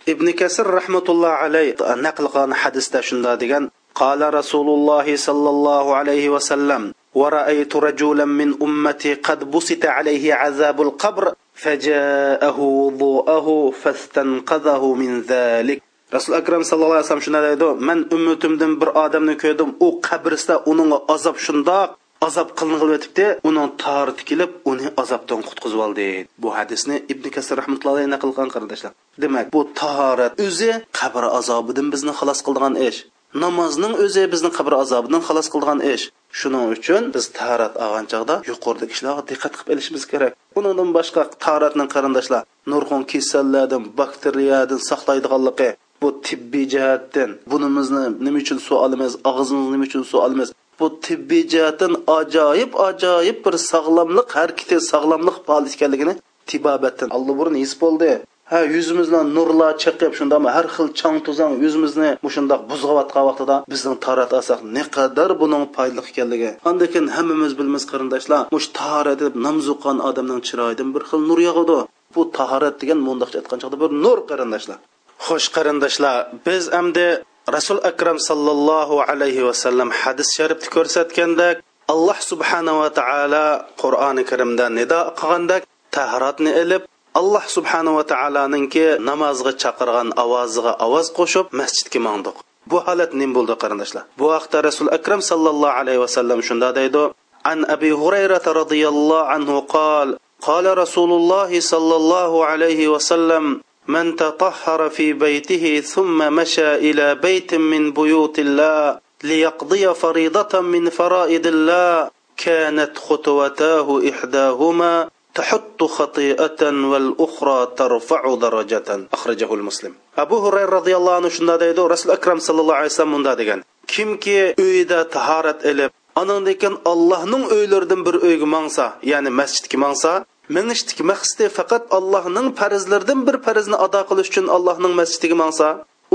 [0.09, 6.29] ابن كسر رحمة الله عليه alayhi naql qilgan hadisda قال رسول الله صلى الله عليه
[6.29, 15.83] وسلم ورأيت رجلا من أمتي قد بسط عليه عذاب القبر فجاءه وضوءه فاستنقذه من ذلك
[16.15, 21.07] رسول أكرم صلى الله عليه وسلم شنو من أمتم دم آدم نكيدم أو قبرستا أنو
[21.11, 26.09] عذاب شنداق azob qilinib uning tori kelib uni azobdan qutqizib oldi.
[26.43, 32.13] Bu hadisni ibn kasir rahmatullohi naql qilgan qarindoshlar demak bu tahorat o'zi qabr azobidan bizni
[32.19, 32.99] xalos qildigan ish.
[33.45, 36.05] Namozning o'zi bizni qabr azobidan xalos qildigan ish.
[36.39, 40.33] Shuning uchun biz tahorat olgan chog'da yuqoridagi ishlarga diqqat qilib olishimiz kerak.
[40.55, 45.71] Bundan boshqa tahoratning qarindoshlar nurg'un kasallardan bakteriyadan saqlaydiganligi
[46.03, 51.43] bu tibbiy jihatdan bunimizni nima uchun suv olamiz og'zimizni nima uchun suv olamiz bu tibbiy
[51.53, 56.15] jihatdan ajoyib ajoyib bir sog'lomlik harakati sog'lomlik faol ekanligini
[56.51, 58.11] tibobatdan allaburun his bo'ldi.
[58.53, 64.33] Ha yuzimizni nurlar chiqib shundami har xil chang tuzang yuzimizni mushundoq buzg'ayotgan vaqtida bizning tarat
[64.39, 66.51] olsak naqadar buning foydali ekanligi.
[66.69, 71.41] Andan keyin hammamiz bilamiz qarindoshlar mush tahorat deb namz o'qigan odamning chiroyidan bir xil nur
[71.49, 71.79] yog'adi
[72.15, 74.79] bu tahorat degan mundoqcha aytgan chog'da bir nur qarindoshlar.
[75.27, 77.07] Xo'sh qarindoshlar biz endi
[77.56, 81.56] rasul akram sallallohu alayhi vasallam hadis sharifda ko'rsatgandek
[81.94, 83.46] alloh subhanava taolo
[83.82, 85.64] qur'oni karimda nido qilgandek
[85.98, 86.84] tahoratni ilib
[87.20, 92.38] alloh subhanava taoloninki namozga chaqirgan ovoziga ovoz qo'shib masjidga mangdiq
[92.72, 97.04] bu holat nim bo'ldi qarindoshlar bu haqda rasul akram sallallohu alayhi vasallam shunda deydi
[97.52, 100.10] an abi hurayrata roziyallohu anhu qol
[100.50, 107.55] قال رسول الله صلى الله عليه وسلم من تطهر في بيته ثم مشى إلى بيت
[107.55, 112.11] من بيوت الله ليقضي فريضة من فرائض الله.
[112.37, 118.89] كانت خطوتاه إحداهما تحط خطيئة والأخرى ترفع درجة.
[119.13, 119.95] أخرجه المسلم.
[120.19, 123.63] أبو هريرة رضي الله عنه شنو دايدو رسول أكرم صلى الله عليه وسلم دا ديغان.
[123.87, 129.77] كيمكي أويدا طهارت الي أنا لكن الله نون أويلردن بر أويغ مانسا يعني مسجد كي
[129.77, 135.67] مانسا minishdik maqsadi faqat allohning farzlaridan bir farzni ado qilish uchun allohning masjidiga mansa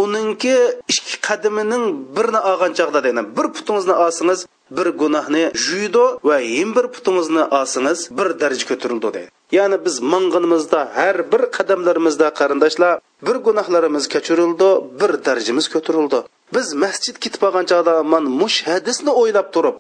[0.04, 0.56] uningki
[0.94, 1.84] ikki qadamining
[2.16, 3.22] birini olgan chog'da deydi.
[3.38, 4.40] Bir putingizni olsangiz
[4.78, 9.30] bir gunohni juydi va yin bir putingizni olsangiz bir daraja ko'tarildi deydi.
[9.58, 12.94] Ya'ni biz mang'inimizda har bir qadamlarimizda qarindoshlar
[13.28, 16.20] bir gunohlarimiz kechirildi bir darajamiz ko'tarildi.
[16.56, 19.76] Biz masjid ketib qolgan chog'da man mush hadisni o'ylab turib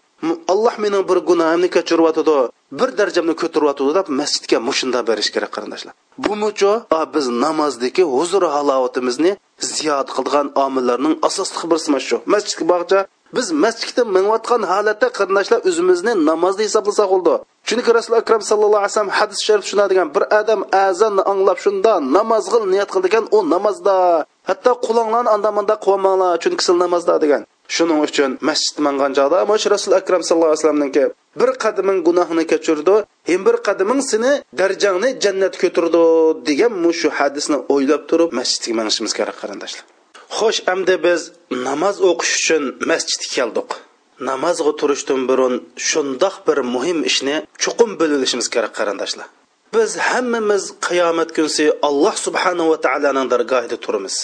[0.48, 2.38] alloh mening bir gunohimni kechiryotidi
[2.80, 5.94] bir darajamni ko'taryotidi deb masjidga mushunda berish kerak qarindoshlar.
[6.26, 9.32] Bumucho ah, biz namozdagi huzur halovatimizni
[9.76, 12.18] ziyod qilgan omillarning asosli bir shu.
[12.34, 13.00] Masjidga bog'cha
[13.38, 17.34] biz masjidda minayotgan holatda qarindoshlar o'zimizni namozda hisoblasak bo'ldi.
[17.68, 22.44] Chunki rasul akram sallallohu alayhi vasallam hadis sharif tushunadigan bir odam azonni anglab shunda namoz
[22.54, 23.96] qil niyat qil degan u namozda
[24.50, 27.42] hatto qulonglarni andamanda qilmanglar chunki sil namozda degan.
[27.76, 31.04] Shuning uchun masjid mangan chog'da shu rasul akram sallallohu alayhi vasallamniki
[31.40, 32.96] bir qadaming gunohni kechirdi
[33.30, 36.04] hem bir qadaming seni darajangni jannat ko'tirdi
[36.50, 39.84] degan shu hadisni o'ylab turib masjidga manishimiz kerak qarindoshlar.
[40.38, 41.22] Xo'sh endi biz
[41.68, 43.70] namoz o'qish uchun masjidga keldik.
[44.29, 45.55] namozga turishdan burun
[45.89, 49.27] shundoq bir muhim ishni chuqum bilishimiz kerak qarindoshlar
[49.75, 54.17] biz hammamiz qiyomat kunsi alloh subhanava taoloning dargohida turamiz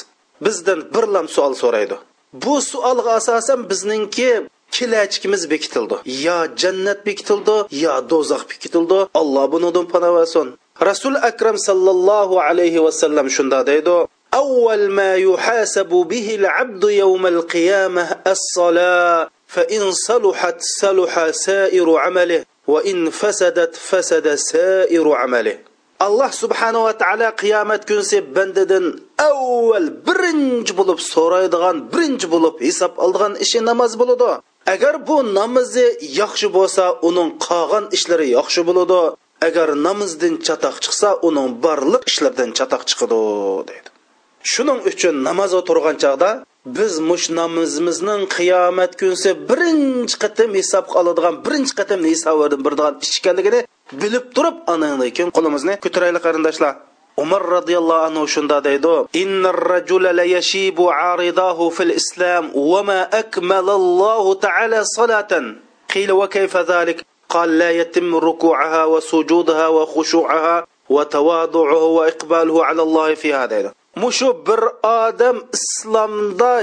[0.44, 1.96] bizdan birlam savol so'raydi
[2.44, 4.30] bu savolga asosan bizningki
[4.76, 10.46] kelajagimiz bekitildi yo jannat bekitildi yo do'zax bekitildi alloh bunidan panovasin
[10.88, 13.98] rasul akram sallallohu alayhi vasallam shunda deydi
[14.34, 23.72] أول ما يحاسب به العبد يوم القيامة الصلاة فإن صلحت صلح سائر عمله وإن فسدت
[23.76, 25.58] فسد سائر عمله
[26.06, 28.84] alloh subhanava taolo qiyomat kunsi bandadan
[29.28, 34.30] avval birinchi bo'lib so'raydigan birinchi bo'lib hisob oldigan ishi namoz bo'ladi
[34.74, 35.86] agar bu namozi
[36.20, 39.00] yaxshi bo'lsa uning qolgan ishlari yaxshi bo'ladi
[39.48, 43.20] agar namozdan chatoq chiqsa uning barliq ishlaridan chatoq chiqadi
[43.68, 43.88] deydi
[44.52, 46.30] shuning uchun namoz o'tirgan chog'da
[46.65, 53.59] biz mush namozimizning qiyomat kunsi birinchi qatim hisobga oladigan birinchi qatim hisobdan birdigan ish ekanligini
[54.01, 56.73] bilib turib anandan keyin qo'limizni ko'taraylik qarindoshlar
[57.23, 64.29] umar roziyallohu anhu shunda deydi innar rajula la yashibu aridahu fil islam va ma akmalallohu
[64.45, 65.45] ta'ala salatan
[65.93, 66.99] qila wa kayfa zalik
[67.35, 74.61] قال لا يتم ركوعها وسجودها وخشوعها وتواضعه وإقباله على الله في هذا mushu bir
[75.03, 76.53] odam islomda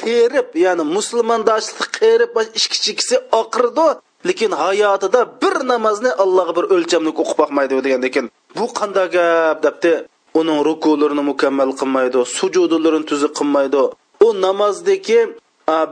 [0.00, 3.88] qerib ya'ni musulmondoshlikni qerib ichki chikisi oqirdi
[4.28, 8.26] lekin hayotida bir namozni allohga bir o'lchamni o'qib boqmaydi degan ekan
[8.58, 9.92] bu qanday gap debdi.
[10.40, 13.82] Uning rukularini mukammal qilmaydi sujudlarini tuzi qilmaydi
[14.26, 15.20] u namozdagi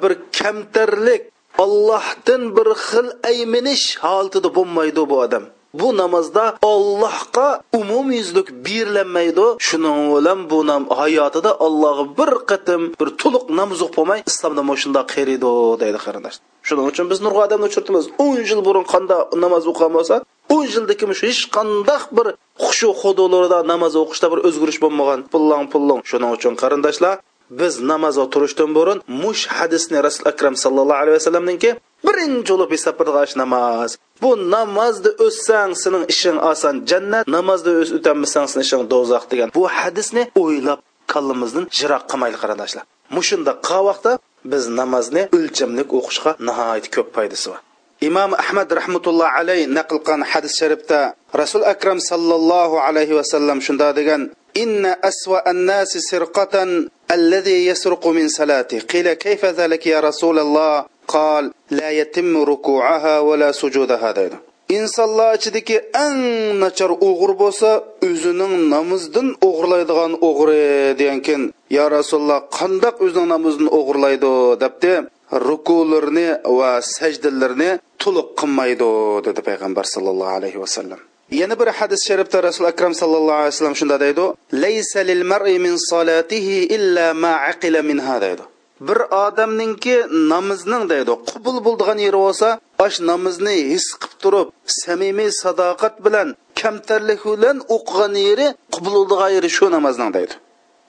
[0.03, 1.23] bir kamtarlik
[1.65, 5.45] allohdan bir xil ayminish holatida bo'lmaydi bu odam.
[5.81, 7.49] Bu namozda Allohga
[7.81, 14.21] umumyuzlik berilinmaydi shuning bilan bu nam hayotida Allohga bir qatim bir to'liq namoz o'qib bo'lmay
[14.31, 15.51] islomda shunda qeriydi
[15.83, 16.37] deydi qarindosh.
[16.69, 18.05] Shuning uchun biz nurg'a odamni uchirtimiz.
[18.25, 20.15] O'n yil burun qanday namoz o'qigan bo'lsa
[20.55, 22.27] o'n yildagi hech qandaq bir
[22.65, 25.21] xushu xudolarida namoz o'qishda bir o'zgarish bo'lmagan.
[25.33, 27.15] Pullang pullang shuning uchun qarindoshlar
[27.51, 31.71] biz namozga turishdan burun mush hadisni rasul akram sallallohu alayhi vasallamninki
[32.07, 33.90] birinchi bo'lib hisoblash namoz.
[34.23, 36.75] Bu namozda o'ssang sening ishing oson.
[36.90, 39.49] Jannat namozda o'tamasang sening ishing do'zax degan.
[39.59, 40.81] Bu hadisni o'ylab
[41.12, 42.85] kallamizdan jiroq qilmaylik qarindoshlar
[43.17, 44.12] mushunda qavaqda
[44.53, 47.61] biz namozni o'lchamlik o'qishga nihoyat ko'p foydasi bor.
[48.09, 51.01] Imom ahmad rahmatulloh alay naql qilgan hadis sharifda
[51.43, 54.23] rasul akram sallallohu alayhi vasallam shunda degan
[54.62, 54.93] inna
[56.11, 56.55] سرقة
[57.11, 58.79] الذي sirqatan من yasruqu min salati.
[59.45, 61.45] ذلك يا رسول ya qol
[61.79, 64.37] la yatimmu ruku'aha va la sujudaha dedi
[64.69, 66.21] insonlar ichidagi eng
[66.62, 67.71] nachar o'g'ir bo'lsa
[68.09, 70.62] o'zining namozdan o'g'irlaydigan o'g'ri
[71.01, 71.43] degankin
[71.77, 74.33] yo rasululloh qandoq o'zining namozini o'g'irlaydi?
[74.62, 74.95] debdi.
[75.49, 77.71] Rukularni va sajdalarni
[78.03, 78.90] to'liq qilmaydi
[79.27, 81.01] dedi payg'ambar sollallohu alayhi vasallam
[81.40, 84.25] yana bir hadis sharifda rasul akram sallallohu alayhi vasallam shunda deydi
[84.64, 88.45] laysa lil mar'i min solatihi illa ma aqila minha deydi.
[88.81, 89.97] Bir odamningki
[90.33, 92.49] namozning deydi qubul bo'ldigan yeri bo'lsa
[92.87, 94.49] osh namozni his qilib turib
[94.81, 96.29] samimiy sadoqat bilan
[96.61, 100.35] kamtarlik bilan o'qigan yeri qubul bo'ldigan yeri shu namozning deydi.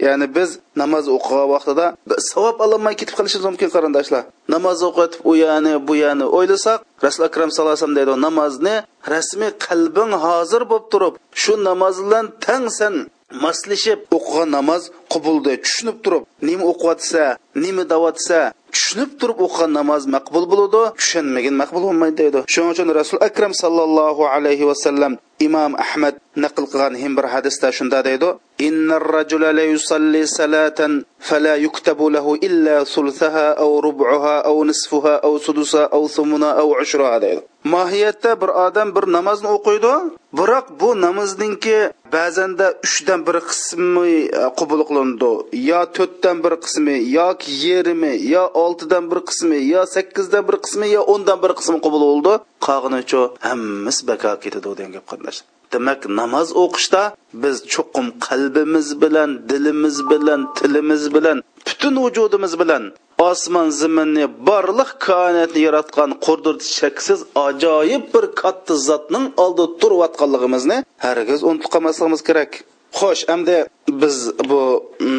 [0.06, 0.50] Ya'ni biz
[0.82, 1.86] namoz o'qigan vaqtida
[2.32, 4.24] savob ololmay ketib qolishimiz mumkin qarindoshlar.
[4.56, 8.76] Namoz o'qitib u yani bu yani o'ylasak rasul akram sallallohu alayhi vasallam deydi namozni
[9.14, 12.96] rasmiy qalbing hozir bo'lib turib shu namoz bilan tang san
[13.44, 17.24] moslashib o'qigan namoz qubuldi tushunib turib nima o'qiyotsa
[17.64, 18.40] nima davatsa
[18.76, 22.40] tushunib turib o'qigan namoz maqbul bo'ladi tushunmagan maqbul bo'lmaydi deydi.
[22.54, 28.00] Shuning uchun rasul akram sallallohu alayhi vasallam imom ahmad naql qilgan him bir hadisda shunda
[28.08, 35.20] deydi innar rajula la yusalli salatan fala yuktabu lahu illa sulsaha aw rub'uha aw nisfuha
[35.28, 37.42] aw sudusa aw thumuna aw ushruha deydi.
[37.66, 39.94] Mohiyatda bir odam bir namozni o'qiydi
[40.40, 41.78] biroq bu namozningki
[42.14, 45.32] ba'zanda uchdan bir qismi e, qubul qilindi.
[45.70, 51.02] Yo to'rtdan bir qismi yoki yerimi yo oltidan bir qismi yo sakkizdan bir qismi yo
[51.14, 52.34] o'ndan bir qismi qubul bo'ldi.
[52.68, 55.40] Qolganichu hammasi bako ketadi degan gap qarindosh
[55.74, 57.04] demak namoz o'qishda
[57.44, 62.84] biz cho'qim qalbimiz bilan dilimiz bilan tilimiz bilan butun vujudimiz bilan
[63.30, 71.70] osmon zaminni borliq koinotni yaratgan qurdir shaksiz ajoyib bir katta zotning oldida turayotganligimizni hargiz unutib
[71.74, 72.52] qolmasligimiz kerak.
[73.00, 73.58] Xo'sh endi
[74.02, 74.18] biz
[74.50, 74.62] bu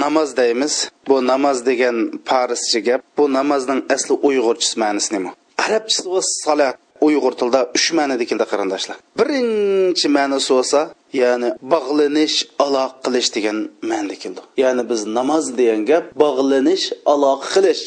[0.02, 0.74] namoz deymiz.
[1.09, 1.96] Bu namoz degan
[2.30, 5.30] parischa gap bu namozning asli uyg'urchasi ma'nosi nima?
[5.64, 6.76] Arabchasi salat.
[7.06, 8.96] Uyg'ur tilida uch ma'noda keldi qarindoshlar.
[9.20, 10.80] Birinchi ma'nosi bo'lsa
[11.22, 13.59] ya'ni bog'lanish aloq qilish degan
[13.90, 17.85] ma'noda keldi ya'ni biz namoz degan gap bog'lanish aloq qilish.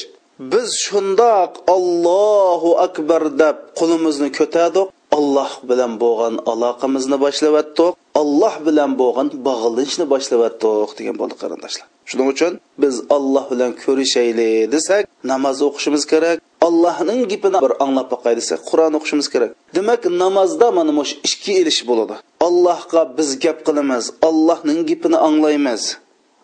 [0.54, 4.88] Biz shundoq allohu akbar deb qo'limizni ko'tardik.
[5.18, 11.88] Alloh bilan bo'lgan aloqamizni boshlayotdik alloh bilan bo'lgan bog'lanishni boshlayotdik degan bo'ldi qarindoshlar.
[12.10, 16.38] Shuning uchun biz alloh bilan ko'rishaylik desak namoz o'qishimiz kerak
[16.68, 19.52] allohning gapini bir anglab boqay desak qur'on o'qishimiz kerak.
[19.78, 22.16] Demak namozda mana mush ikki ilish bo'ladi.
[22.48, 25.82] Allohga biz gap qilamiz allohning gapini anglaymiz.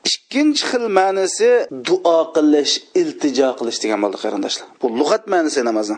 [0.09, 1.51] Ikkinchi xil ma'nosi
[1.89, 4.67] duo qilish iltijo qilish degan bo'ldi qarindoshlar.
[4.81, 5.97] Bu lug'at ma'nosi namozni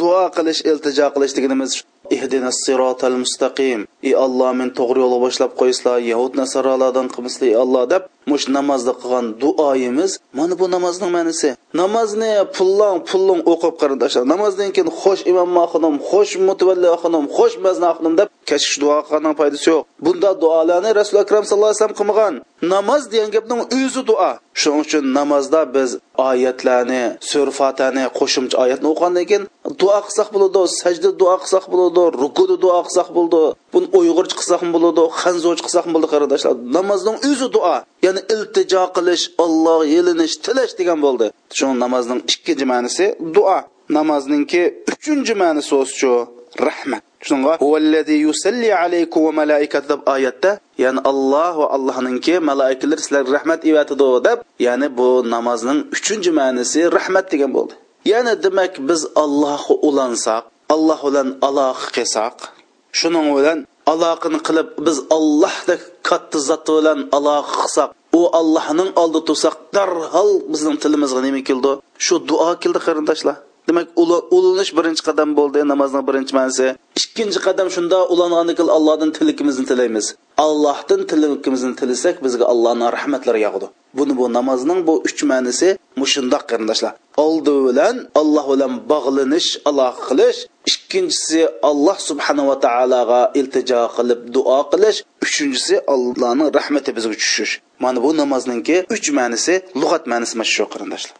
[0.00, 1.70] duo qilish iltijo qilish deganimiz
[2.16, 3.80] ihdina sirotal mustaqim.
[4.08, 8.92] Ey alloh men to'g'ri yo'lga boshlab qo'ysizlar yahud nasoralardan qilmaslar ey olloh deb mush namozda
[9.00, 11.50] qilgan duoyimiz mana bu namozning ma'nosi.
[11.82, 14.24] Namozni pullang pullang o'qib qarindoshlar.
[14.34, 19.34] Namozdan keyin xo'sh imom xonim xo'sh mutavalli xonim xo'sh mazna xonim deb kashish duo qilganning
[19.40, 19.82] foydasi yo'q.
[20.04, 22.34] Bunda duolarni rasul akram sallallohu alayhi vasallam qilmagan.
[22.74, 24.30] Namoz degan gapning o'zi duo.
[24.60, 25.90] Shuning uchun namozda biz
[26.28, 29.44] oyatlarni sur fatani qo'shimcha oyatni o'qigandan keyin
[29.80, 33.42] duo qilsak bo'ladi sajda duo qilsak bo'ladi rukuda duo qilsak bo'ladi
[33.74, 39.80] buni uyg'urcha qilsak bo'ladi hanzoch qilsak bo'ladi qarindoshlar namozning o'zi duo ya'ni iltijo qilish olloh
[39.94, 41.26] yelinish tilash degan bo'ldi.
[41.58, 43.06] Shu namozning ikkinchi ma'nosi
[43.36, 43.58] duo
[43.88, 44.62] namozningki
[44.92, 46.12] uchinchi ma'nosi shu
[46.68, 47.02] rahmat.
[47.28, 50.50] Shunga huvallazi yusalli alaykum va malaikatu deb oyatda
[50.84, 57.26] ya'ni alloh va allohninki malaikalar sizlarga rahmat evatidi deb ya'ni bu namozning uchinchi ma'nosi rahmat
[57.32, 57.74] degan bo'ldi.
[58.12, 60.42] Ya'ni demak biz allohga ulansak
[60.74, 62.36] alloh bilan aloqa qilsak
[63.00, 63.58] shuning bilan
[63.92, 70.76] aloqani qilib biz allohdek katta zot bilan aloqa qilsak u allohning oldida tursak darhol bizning
[70.82, 71.72] tilimizga nima keldi?
[72.04, 73.36] Shu duo keldi qarindoshlar.
[73.68, 73.86] Demak
[74.36, 76.66] ulanish birinchi qadam bo'ldi namozning birinchi ma'nosi.
[77.00, 80.06] Ikkinchi qadam shunda ulangandan keyin allohdan tilakimizni tilaymiz.
[80.46, 83.66] Allohdan tilakimizni tilasak bizga allohning rahmatlari yog'di.
[83.98, 85.68] Buni bu namozning bu uch ma'nosi
[86.00, 86.92] mushundoq qarindoshlar.
[87.24, 90.38] Oldi bilan alloh bilan bog'lanish aloqa qilish
[90.70, 91.40] ikkinchisi
[91.70, 97.52] alloh subhanava taologa iltijo qilib duo qilish uchinchisi allohning rahmati bizga tushish.
[97.84, 101.14] Mana bu namozningki uch ma'nosi lug'at ma'nosi mana shu qarindoshlar.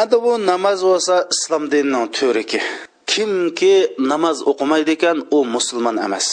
[0.00, 2.60] Endi bu namoz bo'lsa islom dinining turiki.
[3.12, 3.74] Kimki
[4.10, 6.26] namoz o'qimaydi ekan u musulmon emas.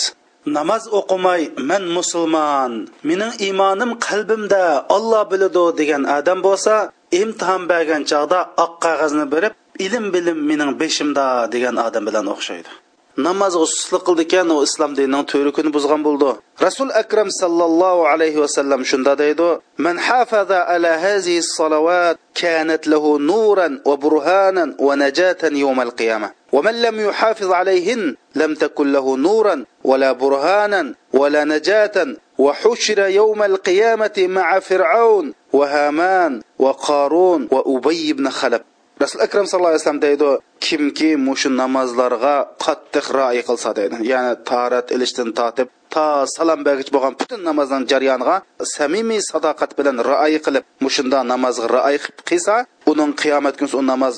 [0.57, 2.72] Namoz o'qimay men musulmon
[3.09, 4.63] mening iymonim qalbimda
[4.95, 6.74] olloh biladi degan odam bo'lsa
[7.22, 9.53] imtihon bergan chog'da oq qog'ozni berib
[9.86, 12.72] ilm bilim mening beshimda degan odam bilan o'xshaydi.
[13.18, 16.32] Namozga suslik qildi ekan u islom dinining to'rikini buzgan bo'ldi
[16.66, 19.49] rasul akram sallallohu alayhi vasallam shunda deydi
[19.86, 26.32] man hafaza ala hazihi salawat kanat lahu nuran va burhanan va najatan yawm al qiyamah
[26.55, 34.18] ومن لم يحافظ عليهن لم تكن له نورا ولا برهانا ولا نجاة وحشر يوم القيامة
[34.18, 38.61] مع فرعون وهامان وقارون وأبي بن خلف
[39.02, 40.30] rasul akram sallallohu alayhi vasallam deydi
[40.66, 42.36] kimki mushu namozlarga
[42.66, 43.96] qattiq rioya qilsa deydi.
[44.12, 48.36] Ya'ni tarat ilishdan tortib to salom bergich bo'lgan butun namozning jarayoniga
[48.76, 52.56] samimiy sadoqat bilan rioya qilib mushunda namozga rioya qilsa
[52.91, 54.16] uning qiyomat kuni u namoz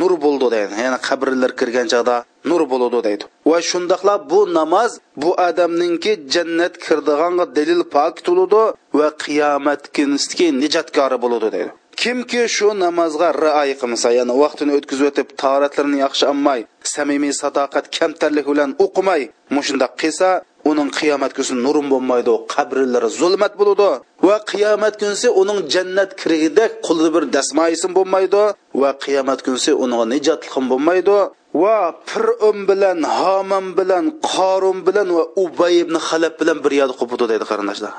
[0.00, 0.72] nur bo'ldi deydi.
[0.84, 2.16] Ya'ni qabrlar kirgan chog'da
[2.50, 3.24] nur bo'ladi deydi.
[3.50, 4.90] Va shundoqla bu namoz
[5.22, 8.62] bu odamninki jannat kirdiganga dalil pok bo'ladi
[8.98, 11.70] va qiyomat kunisidagi nijotkori bo'ladi deydi.
[12.02, 16.60] Kimki shu namozga rioya qilmasa ya'ni vaqtini o'tkazib o'tib toratlarini yaxshi olmay
[16.94, 19.22] samimiy sadoqat kamtarlik bilan o'qimay
[19.56, 20.28] mushundoq qilsa
[20.70, 23.90] uning qiyomat kuni nurim bo'lmaydi qabrlari zulmat bo'ladi
[24.26, 28.42] va qiyomat kunsi uning jannat kirigidek qulida bir dasmoyisim bo'lmaydi
[28.82, 31.18] va qiyomat kunsi uning nijotliqim bo'lmaydi
[31.62, 31.78] va
[32.10, 37.24] fir'un um bilan haman bilan qorun bilan va ubay ibn halab bilan bir yerda qolibdi
[37.32, 37.92] deydi qarindoshlar.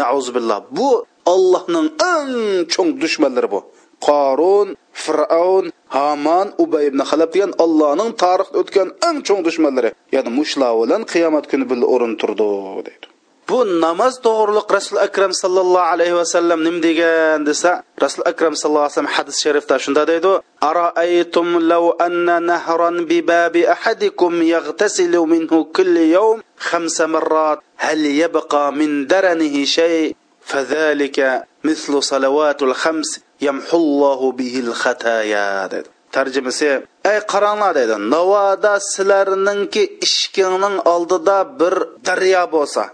[0.00, 0.58] Nauzubillah.
[0.78, 0.88] Bu
[1.34, 2.32] allohning eng
[2.72, 3.60] cho'ng dushmanlari bu.
[4.06, 4.68] Qorun
[5.04, 5.66] fir'avn
[5.96, 9.90] haman ubay ibn halab degan allohning tarixda o'tgan eng cho'ng dushmanlari.
[10.14, 12.50] Ya'ni mushlar bilan qiyomat kuni bir o'rin turdi
[12.88, 13.06] deydi.
[13.50, 17.72] Bu namoz to'g'riliq rasul akram sallallohu alayhi vasallam nim degan desa
[18.04, 20.32] rasul akram sallallohu alayhi vasallam hadis sharifda shunda deydi
[20.70, 28.62] araaytum law anna nahran bi babi ahadikum yaghtasilu minhu kulli yawm khamsa marrat hal yabqa
[28.80, 30.14] min daranihi shay.
[30.50, 35.82] فذلك مثل صلوات الخمس يمحو الله به الخطايا
[36.16, 36.68] tarjimasi
[37.12, 41.74] ey qaranglar dedi navoda sizlarningki ishkingning oldida bir
[42.06, 42.84] daryo bo'lsa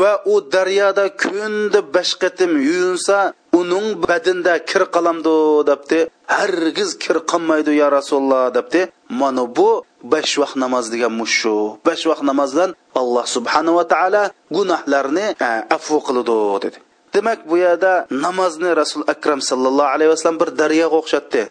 [0.00, 2.12] va u daryoda kunda besh
[2.68, 3.18] yuyinsa
[3.60, 5.36] uning badinda kir qolamdi
[5.70, 5.98] debdi.
[6.36, 8.80] Hargiz kir qolmaydi yo rasululloh debdi.
[9.20, 9.70] Mana bu
[10.12, 12.70] besh vaqt namoz degan mushu besh vaqt namozdan
[13.00, 14.22] alloh subhanava taolo
[14.56, 16.78] gunohlarni e, afv qiladi dedi.
[17.14, 21.42] Demak bu yerda namozni rasul akram sallallohu alayhi vasallam bir daryoga o'xshatdi.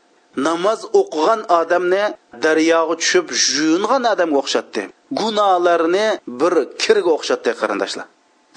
[0.47, 2.03] Namoz o'qigan odamni
[2.45, 4.81] daryoga tushib yuyingan odamga o'xshatdi.
[5.19, 6.07] Gunohlarni
[6.41, 8.05] bir kirga o'xshatdi qarindoshlar.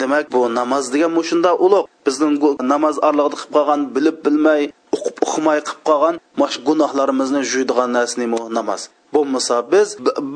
[0.00, 2.34] Demak bu namoz degan mushunda ulug' bizning
[2.72, 4.62] namoz orlig'ida qilib qolgan bilib bilmay
[4.96, 8.16] o'qib o'qimay qilib qolgan mash gunohlarimizni yuydigan narsa
[8.58, 8.82] namoz.
[9.14, 9.88] Bo'lmasa biz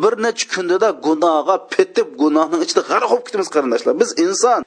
[0.03, 3.95] bir necha kundada gunohga petib gunohning ichida g'arq bo'lib ketamiz qarindoshlar.
[4.03, 4.61] Biz inson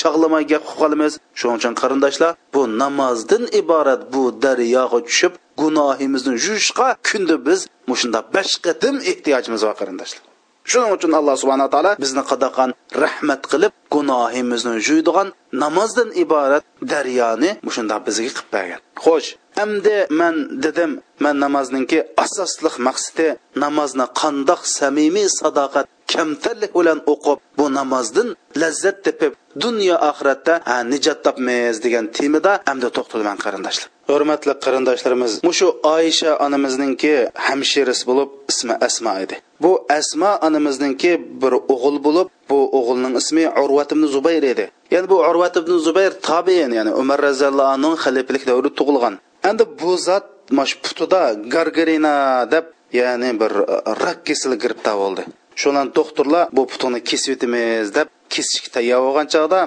[0.00, 5.32] chog'lamay gap qilib qolamiz shuning uchun qarindoshlar bu namozdan iborat bu daryoga tushib
[5.62, 10.22] gunohimizni yuvishga kunda biz mushunda besh qatim ehtiyojimiz bor qarindoshlar.
[10.70, 12.70] Shuning uchun alloh subhana taolo bizni qadaqan
[13.04, 15.28] rahmat qilib gunohimizni yuydigan
[15.64, 18.80] namozdan iborat daryoni mushunda bizga qilib bergan.
[19.04, 19.28] Xo'sh
[19.62, 20.34] endi man
[20.64, 20.90] dedim
[21.24, 23.26] man namozninki asosliq maqsadi
[23.64, 28.28] namozni qandoq samimiy sadoqat kamtarlik bilan o'qib bu namozdan
[28.62, 29.32] lazzat tepib
[29.64, 30.54] dunyo oxiratda
[30.92, 33.88] nijot topmiz degan temada hamda to'xtalman qarindoshlar.
[34.10, 37.14] Hurmatli qarindoshlarimiz mushu oysha onamizningki
[37.46, 39.36] hamshirasi bo'lib ismi asma edi.
[39.64, 44.66] Bu asma onamizningki bir o'g'il bo'lib bu o'g'ilning ismi urvat ibn zubayr edi.
[44.94, 49.14] Ya'ni bu urvat ibn zubayr tobiin ya'ni umar roziyallohu anhu xalifalik davrida tug'ilgan.
[49.50, 50.26] Endi bu zot
[50.58, 51.22] mash putida
[51.54, 52.14] gargarina
[52.54, 52.64] deb
[53.00, 55.22] ya'ni bir e, rak kasali giribtar bo'ldi
[55.60, 59.60] shundan doktorlar bu putini kesib o'tamiz deb kesishga tayyor bo'lgan chog'da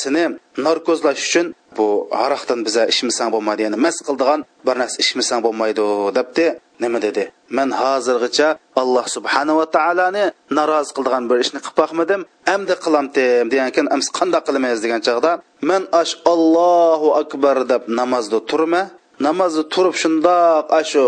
[0.00, 0.24] seni
[0.66, 1.86] narkozlash uchun bu
[2.24, 5.84] aroqdan biza ichmasang bo'lmaydi ya'ni mas qildigan bir narsa ichmasang bo'lmaydi
[6.18, 6.46] debdi
[6.82, 7.24] nima dedi
[7.56, 8.48] man hozirgacha
[8.82, 10.24] alloh subhanava taoloni
[10.58, 12.20] narozi qildigan bir ishni qilib boqmadim
[12.54, 13.86] amdi qilamdim degan ekan
[14.18, 15.32] qandoq qilamiz degan chog'da
[15.70, 18.82] man ash allohu akbar deb namozda turma
[19.26, 21.02] namozni turib shundoq shu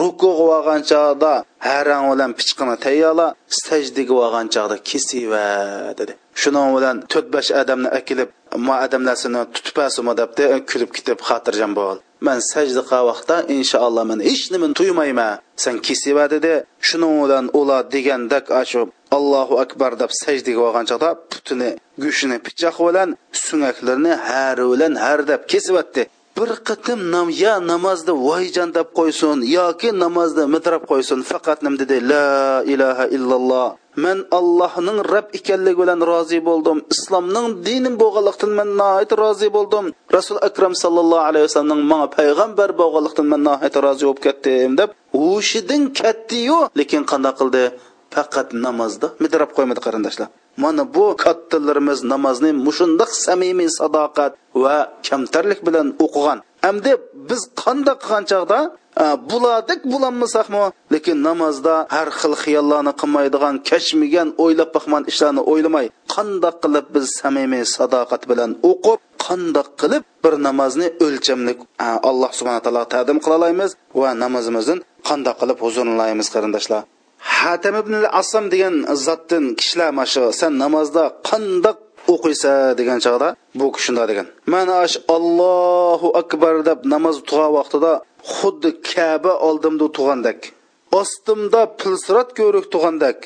[0.00, 1.32] ruku olgan chog'da
[1.68, 3.26] harang bilan pichqini tayyorla
[3.64, 5.46] sajdaga olgan chog'da kesiva
[5.98, 6.12] dedi.
[6.40, 8.30] Shuning bilan to'rt besh odamni akilib
[8.66, 11.96] ma odamlarsini tutibasimi debdi kulib ketib xotirjam bo'l
[12.26, 15.32] man sajda qilgan vaqtda inshaalloh man hech nimani tuymayman
[15.64, 16.54] san kesiva dedi.
[16.88, 18.80] Shuning bilan ular degandak shu
[19.16, 21.70] allohu akbar deb sajdaga olgan chog'da putini
[22.02, 23.08] go'shtini pichoq bilan
[23.44, 26.02] suyaklarini har bilan har deb kesyapti
[26.38, 31.96] bir qitim nam ya namozda voyjon deb qo'ysin yoki namozda midrab qo'ysin faqat nim dedi
[32.10, 32.28] la
[32.72, 33.68] ilaha illalloh.
[34.04, 36.78] Man allohning rob ekanligi bilan rozi bo'ldim.
[36.94, 39.84] Islomning dinim bo'lganlikdan man nihoyat rozi bo'ldim.
[40.16, 45.82] Rasul akram sallallohu alayhi vasallamning manga payg'ambar bo'lganlikdan man nihoyat rozi bo'lib ketdim deb hushidan
[46.00, 47.64] ketdiyu lekin qanday qildi?
[48.14, 50.28] Faqat namozda midrab qo'ymadi qarindoshlar.
[50.62, 54.32] Mana bu kattalarimiz namozni mushundoq samimiy sadoqat
[54.62, 54.76] va
[55.08, 56.38] kamtarlik bilan o'qigan.
[56.70, 56.92] Endi
[57.28, 58.58] biz qanday qilgan chog'da
[59.02, 66.56] e, buladik bulanmasaqmi lekin namozda har xil xiyollarni qilmaydigan kashmigan o'ylab boqman ishlarni o'ylamay qandoq
[66.64, 71.52] qilib biz samimiy sadoqat bilan o'qib qandoq qilib bir namozni o'lchamli
[71.86, 74.76] e, alloh subhana taolo tadim qila olamiz va namozimizni
[75.08, 76.82] qandoq qilib huzurlanamiz qarindoshlar.
[77.18, 78.74] Hatam ibn asam degan
[79.06, 81.78] zotdan kishilar mana shu san namozda qandoq
[82.12, 84.26] o'qiysa degan chog'da bu kishi shunday degan.
[84.54, 87.92] Mana ash allohu akbar deb namoz tug'an vaqtida
[88.34, 90.38] xuddi kaba oldimda tug'andek
[91.00, 93.18] ostimda pilsirat ko'rik tug'andek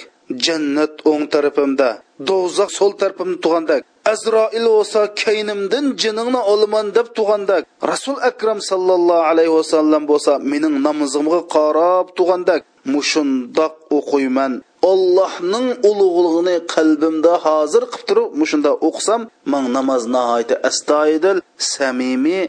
[0.45, 1.88] jannat o'ng tarafimda
[2.28, 3.82] do'zax so'l tarafimda tug'andek
[4.12, 7.62] azroil bo'lsa kaynimdan jiningni olaman deb tug'andak.
[7.93, 12.61] Rasul akram sallallohu alayhi vasallam bo'lsa mening namozimga qarab tug'andak.
[12.95, 14.53] Mushundoq o'qiyman.
[14.91, 19.20] Ollohning ulug'lig'ini qalbimda hozir qilib turib mushunda o'qisam
[19.53, 21.39] man namoz nihoyatda astoydil
[21.72, 22.43] samimiy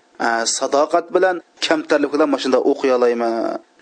[0.57, 3.33] sadoqat bilan kamtarlik bilan mana shunda o'qiy olayman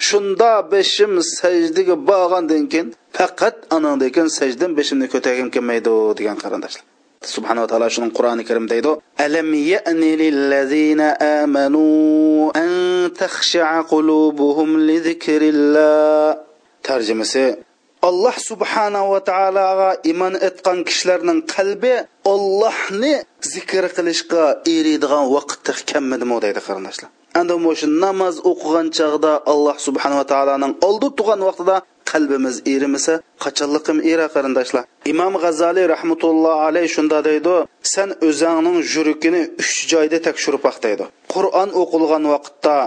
[0.08, 2.88] shunda beshim sajdaga borgandan keyin
[3.18, 6.84] faqat anandan keyin sajdan beshimni ko'targim kelmaydi degan qarindoshlar.
[7.22, 8.92] Subhanava taolo shuni qur'oni karimda deydi
[9.26, 11.08] alam ya'ni lillazina
[11.42, 12.72] amanu an
[13.22, 16.38] takhsha'a qulubuhum li zikrillah.
[16.88, 17.46] Tarjimasi
[18.10, 21.94] alloh subhanava taologa iymon etgan kishilarning qalbi
[22.34, 23.14] ollohni
[23.54, 24.44] zikr qilishga
[24.76, 27.10] eriydigan vaqtda kammidimi deydi qarindoshlar.
[27.40, 31.76] Endi shu namoz o'qigan chog'da alloh subhanava taoloning oldi turgan vaqtida
[32.12, 33.14] qalbimiz erimasa
[33.44, 34.84] qachonliqim era qarindoshlar?
[35.14, 37.56] Imom g'azaliy rahmatulloh alayh shunda deydi
[37.94, 41.06] san o'zingning yurikini uch joyda tekshirib baq deydi.
[41.34, 42.78] Qur'on o'qilgan vaqtda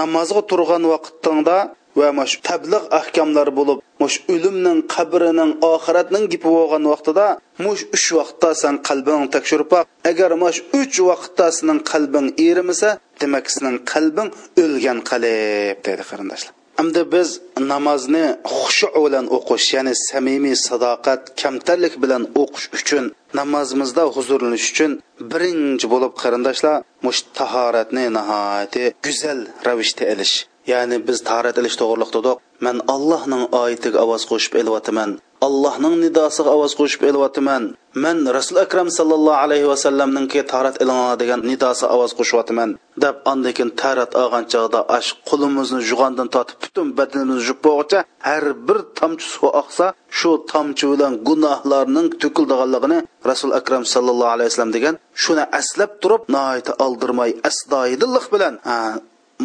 [0.00, 1.58] namozga turgan vaqtingda
[2.00, 7.26] va mush tabliq ahkamlari bo'lib mush o'limning qabrining oxiratning gipi bo'lgan vaqtida
[7.64, 9.84] mush uch vaqtda san qalbing tekshirib baq.
[10.10, 12.90] Agar mush uch vaqtda sening qalbing erimasa
[13.22, 14.28] demak sizning qalbing
[14.62, 17.28] o'lgan qalb deydi qarindoshlar hamda biz
[17.72, 23.04] namozni xushu bilan o'qish, ya'ni samimiy sadoqat, kamtarlik bilan o'qish uchun
[23.38, 24.92] namozimizda huzurlanish uchun
[25.32, 30.34] birinchi bo'lib qarindoshlar mush tahoratni nihoyatda go'zal ravishda ilish.
[30.72, 32.38] Ya'ni biz tahorat ilish to'g'riliqda dedik.
[32.64, 35.10] Men Allohning oyatiga ovoz qo'shib elyapman.
[35.46, 37.64] Allohning nidosiga ovoz qo'shib elyapman
[38.04, 42.70] man rasul akram sallallohu alayhi vasallamninki tarat ilona degan nidosi ovoz qo'shyapman
[43.04, 48.78] deb andekin tarat olgan chog'da ash qo'limizni jug'andan tortib butun badanimizni yuvib bo'lguncha har bir
[48.98, 49.86] tomchi suv oqsa
[50.18, 52.98] shu tomchi bilan gunohlarning to'kildiganligini
[53.30, 58.54] rasul akram sallallohu alayhi vasallam degan shuni aslab turib noita oldirmay astoydillik bilan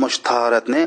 [0.01, 0.81] mush tahoratni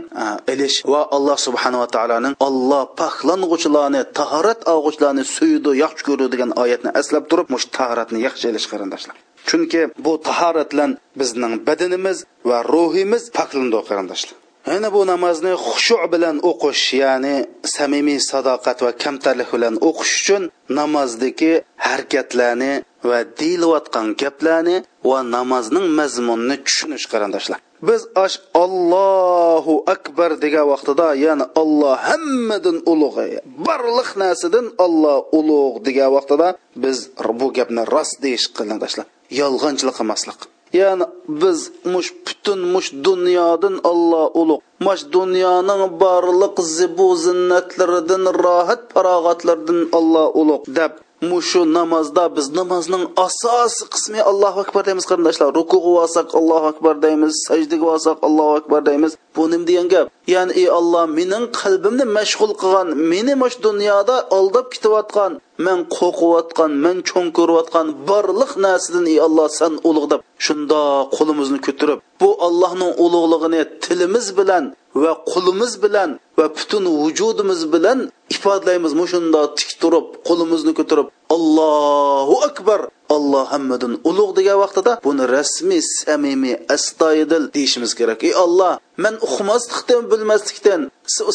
[0.52, 6.90] ilish e, va alloh subhanava taoloning olloh paklang'uchilarni tahorat olg'uchilarni suydi yaxshi ko'rdi degan oyatni
[7.00, 9.16] eslab turib mush tahoratni yaxshi ilish qarindoshlar.
[9.48, 10.90] Chunki bu tahorat bilan
[11.20, 14.36] bizning badanimiz va ruhimiz paklandi qarindoshlar.
[14.72, 17.36] Yana bu namozni xushu bilan o'qish ya'ni
[17.76, 20.42] samimiy sadoqat va kamtarlik bilan o'qish uchun
[20.78, 21.52] namozdagi
[21.86, 22.72] harakatlarni
[23.08, 24.76] va deyilayotgan gaplarni
[25.10, 27.60] va namozning mazmunini tushunish qarindoshlar.
[27.82, 35.76] Biz ash allohu akbar degan vaqtida ya'ni olloh hammadan ulug' e, barliq narsadan olloh ulug'
[35.86, 36.48] degan vaqtida
[36.84, 36.98] biz
[37.40, 39.06] bu gapni rost deyish qarindoshlar
[39.40, 40.40] yolg'onchilik qilmaslik.
[40.80, 41.06] Ya'ni
[41.42, 41.58] biz
[41.92, 50.66] mush butun mush dunyodan olloh ulug' mush dunyoning barliq zibu zinnatlaridan rohat farog'atlaridan olloh ulug'
[50.78, 50.92] deb
[51.22, 55.48] mushu namozda biz namozning asosiy qismi allohu akbar deymiz qarindoshlar.
[55.58, 59.12] Rukuga olsak allohu akbar deymiz sajdaga olsak allohu akbar deymiz.
[59.36, 60.06] Bu nim degan gap?
[60.34, 65.32] Ya'ni ey olloh mening qalbimni mashg'ul qilgan meni mush dunyoda aldab ketayotgan
[65.66, 70.20] men qo'rqiyotgan men cho'ng ko'rayotgan barliq narsadan ey olloh san ulug' deb.
[70.46, 70.80] Shunda
[71.16, 74.64] qo'limizni ko'tarib bu allohning ulug'lig'ini tilimiz bilan
[75.02, 77.98] va qo'limiz bilan va butun vujudimiz bilan
[78.34, 82.80] ifodalaymiz mushunda tik turib qo'limizni ko'tarib allohu akbar
[83.16, 88.18] alloh hammadan ulug' degan vaqtida buni rasmiy samimiy astoydil deyishimiz kerak.
[88.28, 88.72] Ey olloh
[89.04, 90.80] man uqmaslikdan bilmaslikdan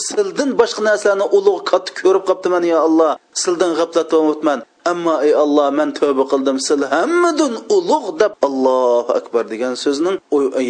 [0.08, 3.12] sildan boshqa narsalarni ulug' katta ko'rib qolibdiman yo alloh.
[3.44, 9.44] Sildan g'aflat bo'libman ammo ey olloh man tavba qildim sil hammadan ulug' deb allohu akbar
[9.54, 10.18] degan so'zning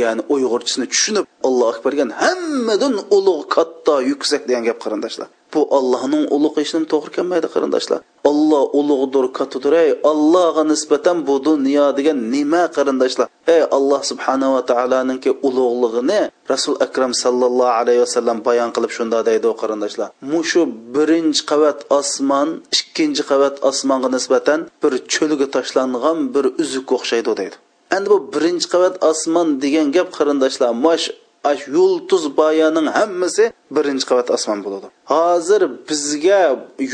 [0.01, 5.30] ya'ni uyg'urchisini tushunib allohu akbar degan hammadan ulug' katta yuksak degan gap qarindoshlar.
[5.54, 7.99] Bu allohning ulug' ishini to'g'ri kelmaydi qarindoshlar.
[8.30, 13.28] Olloh ulug'dir kattadir ey allohga nisbatan bu dunyo degan nima qarindoshlar?
[13.56, 16.22] Ey alloh subhanava taoloninki ulug'lig'ini
[16.54, 20.10] rasul akram sallallohu alayhi vasallam bayon qilib shunda deydi qarindoshlar.
[20.34, 20.62] Mushu
[20.95, 27.56] birinchi qavat osmon ikkinchi qavat osmonga nisbatan bir cho'lga tashlangan bir uzuk o'xshaydi deydi.
[27.95, 31.06] Endi bu birinchi qavat osmon degan gap qarindoshlar mash
[32.39, 33.44] boyaning hammasi
[33.76, 34.88] birinchi qavat osmon bo'ladi.
[35.14, 36.42] Hozir bizga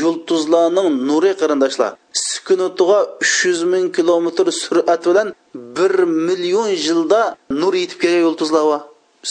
[0.00, 1.92] yulduzlarning nuri qarindoshlar
[2.26, 5.94] sukunatiga uch yuz ming kilometr surat bilan bir
[6.28, 7.20] million yilda
[7.60, 8.80] nur yetib kelgan yulduzlar bor.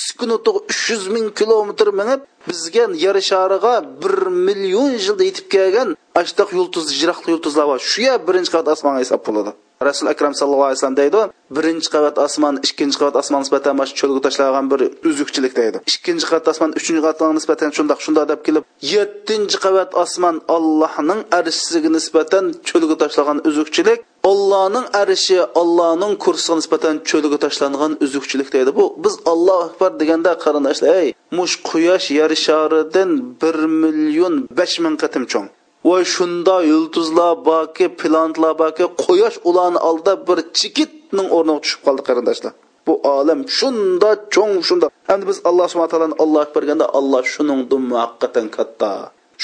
[0.05, 5.89] Sukunatiga uch yuz ming kilometr minib bizga yer shariga bir million yilda yetib kelgan
[6.21, 7.79] ashtaq yulduz jiroqli yulduzlar bor.
[7.91, 9.51] Shu birinchi qavat osmonga hisob bo'ladi.
[9.87, 11.21] Rasul akram sallallohu alayhi vasallam deydi
[11.57, 15.77] birinchi qavat osmon ikkinchi qavat osmon nisbatan mana shu cho'lga tashlangan bir uzukchilik deydi.
[15.91, 18.63] Ikkinchi qavat osmon uchinchi qavatga nisbatan shundoq shundoq deb kelib
[18.93, 23.99] yettinchi qavat osmon allohning arishiga nisbatan cho'lga tashlagan uzukchilik
[24.31, 28.71] allohning arshi allohning kursiga nisbatan cho'lga tashlangan uzukchilik deydi.
[28.79, 33.11] Bu biz olloh akbar deganda qarindoshlar ey mush quyosh yer sharidan
[33.41, 35.47] bir million besh ming qatim cho'ng.
[35.89, 42.53] Va shunda yulduzlar borki planetlar borki quyosh ularni oldida bir chikitning o'rniga tushib qoldi qarindoshlar.
[42.87, 44.87] Bu olam shunda cho'ng shunda.
[45.13, 48.91] Endi biz alloh subhana taoloni alloh berganda alloh shuningdin haqiqatan katta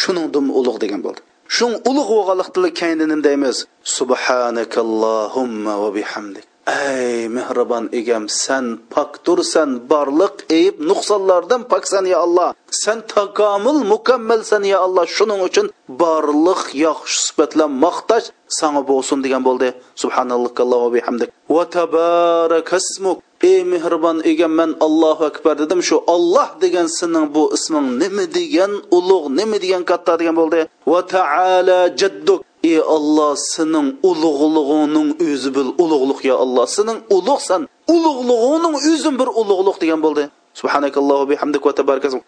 [0.01, 1.21] shuningdin ulug' degan bo'ldi.
[1.55, 3.57] Shun ulug' bo'lganlikdan keyin nima deymiz.
[3.97, 6.45] Subhanakallohumma va bihamdik.
[6.67, 12.49] Ey mehribon egam san pokdursan barliq eyib nuqsonlardan poksan ya alloh
[12.83, 15.67] san takomil mukammalsan ya alloh shuning uchun
[16.01, 18.27] barliq yaxshi sifatlar maqtash
[18.59, 19.69] sanga bo'lsin degan bo'ldi.
[20.01, 20.51] Subhanalloh
[20.83, 21.29] va bihamdik.
[21.55, 23.17] Va tabarakasmuk
[23.51, 28.71] ey mehribon egam man allohu akbar dedim shu olloh degan sening bu isming nima degan
[28.97, 30.61] ulug' nima degan katta degan bo'ldi.
[30.91, 32.39] Va taala jadduk.
[32.70, 37.62] ey olloh sening ulug'lig'ingning o'zi bil ulug'liq ya alloh sening ulug'san
[37.94, 40.24] ulug'lig'ingning o'zi bir ulug'liq degan bo'ldi
[40.62, 42.24] سبحانك الله وبحمدك وتبارك اسمك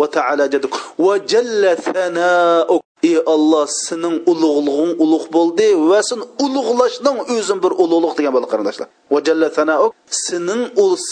[0.00, 7.72] وتعالى جدك وجل ثناؤك ey olloh sening ulug'lig'ing ulug' bo'ldi va sen ulug'lashning o'zing bir
[7.82, 9.92] ulug'liq degan bo'ldi qarindoshlar va jalla sanauk
[10.26, 10.62] sening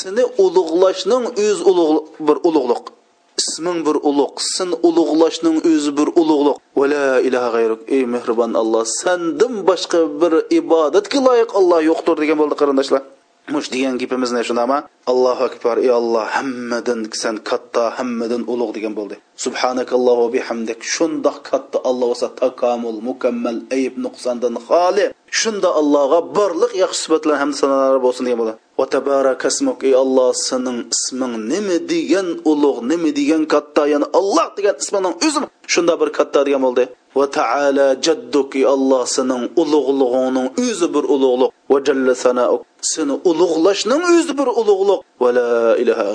[0.00, 2.84] seni ulug'lashning o'z ulug' bir ulug'liq
[3.41, 6.57] Isming bir ulug' sen ulug'lashning o'zi bir ulug'liq.
[6.79, 12.37] Va la ilaha g'ayruk ey mehribon alloh sandan boshqa bir ibodatga loyiq olloh yo'qdir degan
[12.41, 13.01] bo'ldi qarindoshlar.
[13.51, 14.77] Mush degan gapimizni shundaqmi
[15.11, 19.15] allohu akbar ey olloh hammadan san katta hammadan ulug' degan bo'ldi.
[19.45, 25.05] Subhanakalloh va bihamdik shundoq katta alloh bo'lsa takomul mukammal ayb nuqsondan xoli.
[25.39, 28.53] Shunda allohga borliq yaxshi sifatlar hamda sanolar bo'lsin degan bo'ldi.
[28.79, 34.75] Va tabarakasmuk ey olloh sening isming nima degan ulug' nima degan katta ya'ni alloh degan
[34.83, 35.39] ismining o'zi
[35.73, 36.83] shunda bir katta degan bo'ldi.
[37.17, 41.51] Va taala jadduki alloh sening ulug'lig'ingning o'zi bir ulug'liq.
[41.71, 42.45] Va jalla sana
[42.93, 44.99] seni ulug'lashning o'zi bir ulug'liq.
[45.21, 45.49] Va la
[45.83, 46.07] ilaha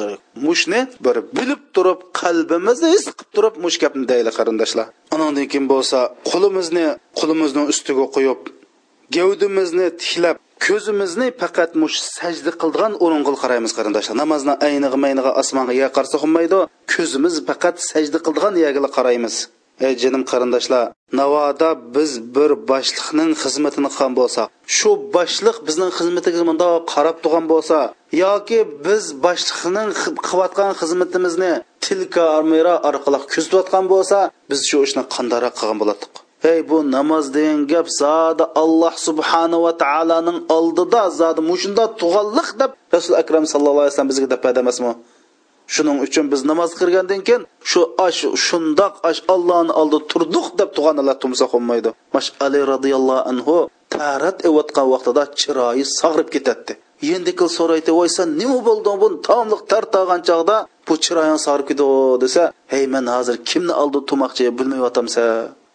[0.47, 4.87] mushni bir bilib turib qalbimizni his qilib turib mush gapni deyli qarindoshlar.
[5.15, 5.99] Anandan keyin bo'lsa
[6.31, 6.87] qo'limizni
[7.19, 8.41] qo'limizning ustiga qo'yib
[9.17, 10.37] gavdimizni tiklab
[10.67, 14.15] ko'zimizni faqat mush sajda qildigan o'ringa qaraymiz qarindoshlar.
[14.23, 16.17] Namozni ayniga maynig'i osmonga ya qarsa
[16.95, 19.37] ko'zimiz faqat sajda qildigan yerga qaraymiz.
[19.87, 20.85] Ey jinim qarindoshlar
[21.21, 27.79] navoda biz bir boshliqning xizmatini qilgan bo'lsak shu boshliq bizning xizmatimizga bundoq qarab turgan bo'lsa
[28.25, 29.91] yoki biz boshliqning
[30.29, 31.53] qilayotgan xizmatimizni
[31.85, 34.19] til kamera orqali kuzatayotgan bo'lsa
[34.51, 36.13] biz shu ishni qandaroq qilgan bo'lardik?
[36.53, 42.71] Ey bu namoz degan gap zodi alloh subhanahu va taoloning oldida zodi mushunda tug'anliq deb
[42.95, 44.93] rasul akram sallallohu alayhi vasallam bizga deb emasmi?
[45.75, 51.17] Shuning uchun biz namoz qilgandan keyin shu ash shundoq ash allohni oldida turdiq deb tug'anlar
[51.23, 53.57] tumsa qolmaydi mash ali roziyallohu anhu
[53.95, 56.73] tarat evatgan vaqtida chiroyi sag'rib ketadi
[57.17, 60.57] endi kil so'raydi voy san nima bo'ldi bu tomliq tartag'an chog'da
[60.87, 61.87] bu chiroying sag'rib ketdi
[62.25, 62.43] desa
[62.73, 65.25] hey men hozir kimni oldida turmoqchi bilmayyotamsa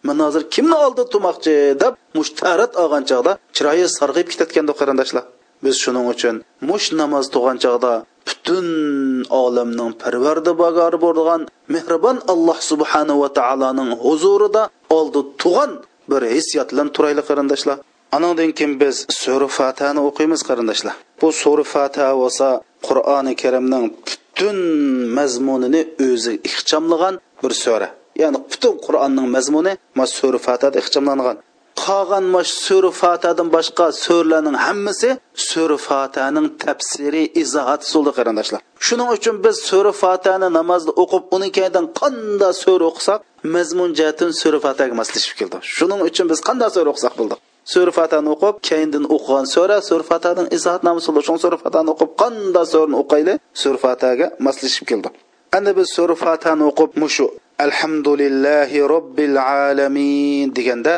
[0.06, 5.24] men hozir kimni oldida turmoqchi deb mush tarat olgan chog'da chiroyi sarg'ib ketayotgandi qarindoshlar.
[5.64, 6.34] Biz shuning uchun
[6.68, 7.92] mush namoz tug'an chog'da
[8.26, 8.66] butun
[9.42, 11.40] olamning parvardibogori bo'lgan
[11.74, 14.62] mehribon alloh subhanahu va taoloning huzurida
[14.98, 15.70] oldi tug'an
[16.10, 17.78] bir hissiyot bilan turayli qarindoshlar.
[18.16, 20.94] Anandan keyin biz sura fatani o'qiymiz qarindoshlar.
[21.20, 22.46] Bu sura fatiha bo'lsa
[22.86, 24.58] qur'oni karimning butun
[25.18, 27.88] mazmunini o'zi ixchamlagan bir sura.
[28.22, 31.36] Ya'ni butun qur'onning mazmuni ma sura fatihada ixchamlangan.
[31.82, 32.90] Qolgan mash sura
[33.56, 35.10] boshqa surlarning hammasi
[35.50, 38.60] sura fatihaning tafsiri izohat usulida qarindoshlar.
[38.86, 43.20] Shuning uchun biz sura fatihani namozda o'qib uni keyin qanday sura o'qisak
[43.54, 45.56] mazmun jihatdan sura fatihaga moslashib keldi.
[45.76, 47.36] Shuning uchun biz qanday sura o'qisak bo'ldi?
[47.72, 52.64] Sura fatani o'qib keyindin o'qigan sura sura fatihadan izohat namusulda shu sura fatani o'qib qanday
[52.72, 55.08] surani o'qayli sura fataga moslashib keldi.
[55.56, 57.26] Endi biz sura fatani o'qib mushu
[57.66, 60.94] alhamdulillahi robbil alamin deganda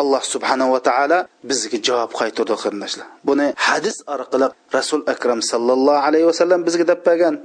[0.00, 1.18] alloh subhanava taolo
[1.50, 7.36] bizga javob qaytardi qarindoshlar buni hadis orqali rasul akram sallallohu alayhi vasallam bizga deb bergan.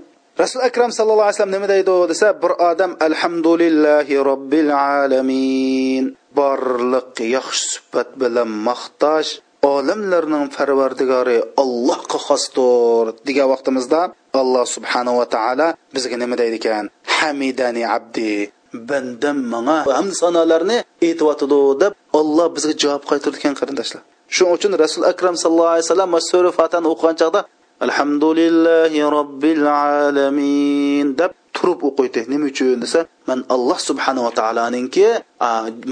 [0.44, 6.04] Rasul akram sallallohu alayhi vasallam nima deydi desa bir odam alhamdulillahi robbil alamin
[6.40, 9.32] borliq yaxshi suhbat bilan maqtash
[9.74, 14.02] olamlarning parvardigori allohga xosdir degan vaqtimizda
[14.42, 16.86] alloh subhanava taolo bizga nima deydi ekan?
[17.16, 18.32] Hamidani abdi
[18.74, 24.02] bandam manga hamd sanolarni aytyotidi deb olloh bizga javob qaytardi qarindoshlar.
[24.36, 27.42] Shuning uchun rasul akram sallallohu alayhi vasallam sura fatani o'qigan chog'da
[27.86, 32.22] alhamdulillahi robbil alamin deb turib o'qiydi.
[32.32, 33.00] Nima uchun desa
[33.30, 35.08] man alloh subhanava taoloninki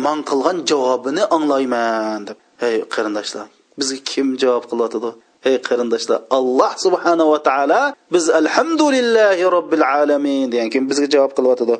[0.06, 2.38] man qilgan javobini anglayman deb.
[2.62, 3.46] Hey qarindoshlar
[3.80, 5.10] bizga kim javob qilyotidi?
[5.50, 7.82] Ey qarindoshlar alloh subhanava taolo
[8.14, 11.76] biz alhamdulillahi robbil alamin degan keyin bizga javob qilyotidi?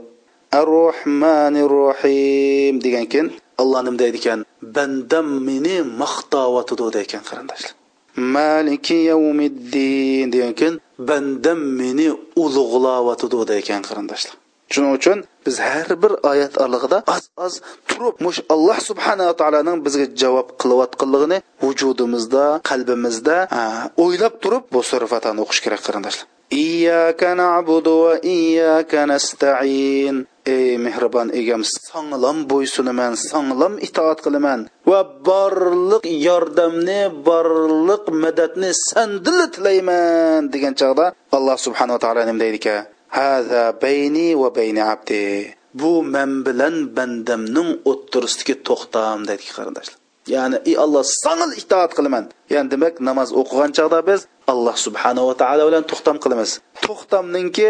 [0.52, 3.28] Ar rohmanir rohim degan
[3.62, 4.40] alloh nima deydi ekan
[4.76, 7.72] bandam meni maqtayotidi degan qarindoshlar.
[8.36, 10.76] Maliki yavmiddin degankeyin
[11.10, 12.08] bandam meni
[12.44, 14.36] ulug'layotidi degan qarindoshlar.
[14.74, 17.54] Shuning uchun biz har bir oyat orlig'ida oz oz
[17.90, 23.38] turib mush alloh subhanava taoloning bizga javob qilayotganligini vujudimizda qalbimizda
[24.04, 26.28] o'ylab turib bu surfatani o'qish kerak qarindoshlar.
[26.54, 34.60] إياك na'budu وإياك iyyaka ey mehribon egam sanglam bo'ysunaman sanglam itoat qilaman.
[34.90, 41.06] Va borliq yordamni borliq madadni sandila tilayman degan chog'da
[41.38, 42.60] alloh subhanava taolo nima deydi
[43.18, 45.24] haza bayni va bayni abdi.
[45.80, 49.98] Bu men bilan bandamning o'ttirisidagi to'xtam deydi qarindoshlar
[50.34, 52.26] ya'ni ey alloh sangil itoat qilaman.
[52.54, 54.22] Ya'ni demak namoz o'qigan chog'da biz
[54.52, 56.52] alloh subhanava taolo bilan to'xtam qilamiz.
[56.86, 57.70] To'xtamninki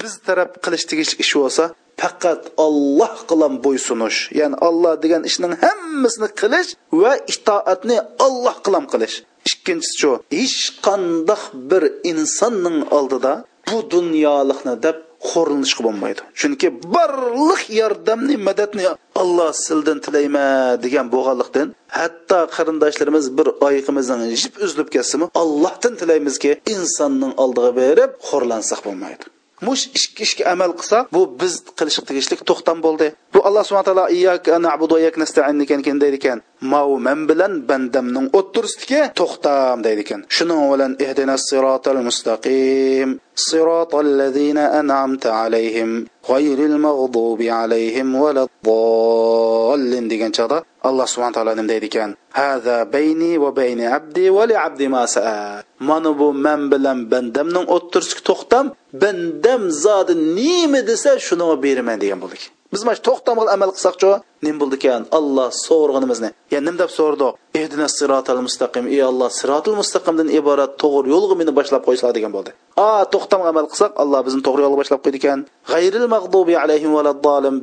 [0.00, 1.64] biz taraf qilish tegishli ish bo'lsa
[2.00, 6.70] faqat olloh qilan bo'ysunish ya'ni olloh degan ishning hammasini qilish
[7.02, 9.16] va itoatni olloh qilam qilish.
[9.50, 11.82] Ikkinchisi shu hech qandoq bir
[12.12, 13.32] insonning oldida
[13.68, 14.96] bu dunyolikni deb
[15.28, 16.20] xo'rlanishga bo'lmaydi.
[16.40, 18.86] Chunki barliq yordamni madadni
[19.22, 21.68] alloh sildan tilayman degan bo'lganlikdan
[21.98, 29.24] hatto qarindoshlarimiz bir oyiqimizdan jip uzilib ketsinmi allohdan tilaymizki insonning oldiga berib xo'rlansak bo'lmaydi.
[29.66, 33.06] Mush ikki ishga amal qilsak bu biz qilish tegishlik to'xtam bo'ldi.
[33.34, 36.38] Bu alloh subhana taolo iyyaka na'budu va iyyaka nasta'in ekan deydi ekan.
[36.72, 43.08] mau men bilan bandamning o'ttirisdiki to'xtam deydi ekan shuning bilan ihdina sirotil mustaqim
[43.40, 50.08] صراط الذين أنعمت عليهم غير المغضوب عليهم ولا الضالين.
[50.08, 55.62] ديگان چاغدا الله سبحانه وتعالى نم دیدی کان هذا بيني وبين عبدي ولعبدي ما سأل.
[55.80, 62.20] من بو من بلن بندم نم اترسك تختم بندم زاد نیم دسه شنو بیرمن دیگان
[62.20, 64.10] بولیک biz mana to'xtamga amal qilsakchi
[64.46, 65.02] nim bo'ldi ekan?
[65.18, 68.84] Alloh so'rg'inimizni ya nim deb so'rdik ehdina sirotal mustaqim.
[68.94, 72.50] Ey alloh sirotil mustaqimdan iborat to'g'ri yo'lga meni boshlab qo'yishlar degan bo'ldi.
[72.86, 75.38] A to'xtamga amal qilsak alloh bizni to'g'ri yo'lga boshlab qo'ydi ekan.
[75.72, 76.92] G'ayril mag'dubi alayhim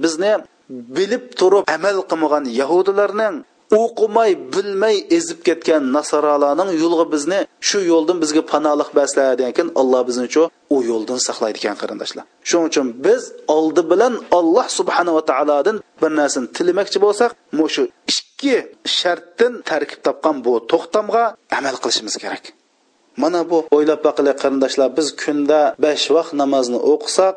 [0.05, 0.32] bizni
[0.97, 3.36] bilib turib amal qilmagan yahudilarning
[3.72, 10.28] o'qimay bilmay ezib ketgan nasoralarning yo'lga bizni shu yo'ldan bizga panolik baslar degan alloh bizni
[10.34, 10.41] chu
[10.76, 12.26] u yo'ldan saqlaydi ekan qarindoshlar.
[12.49, 13.22] Shuning uchun biz
[13.57, 17.32] oldi bilan alloh subhanava taolodan bir narsani tilamoqchi bo'lsak
[17.76, 18.55] shu ikki
[18.97, 21.24] shartdan tarkib topgan bu to'xtamga
[21.57, 22.43] amal qilishimiz kerak.
[23.22, 27.34] Mana bu o'ylab baqili qarindoshlar biz kunda besh vaqt namozni o'qisak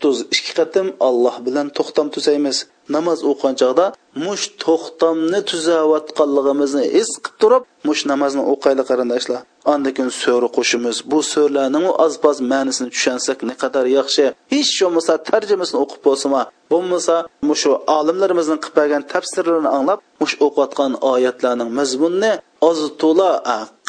[0.00, 2.56] o'ttiz ikki qatim alloh bilan to'xtam tuzaymiz.
[2.96, 3.86] Namoz o'qigan chog'da
[4.24, 9.40] mush to'xtamni tuzayotganligimizni his qilib turib mush namozni o'qaylik qarindoshlar.
[9.72, 14.24] Andan keyin so'ri qo'shimiz bu so'rlarning oz poz ma'nisini tushunsak ne qadar yaxshi?
[14.54, 16.42] Hech bo'lmasa tarjimasini o'qib bo'lsama
[16.72, 17.14] bo'lmasa
[17.48, 22.32] mushu olimlarimizni qilib bergan tafsirlarini anglab mush o'qiyotgan oyatlarning mazmunini
[22.68, 23.30] oz to'la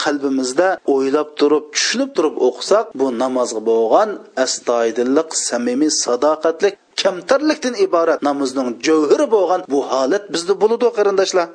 [0.04, 4.10] qalbimizda o'ylab turib tushunib turib o'qisak bu namozga bo'lgan
[4.46, 11.48] astoydillik samimiy sadoqatlik kamtarlikdan iborat namozning jovhiri bo'lgan bu holat bizda bo'ladi qarindoshlar.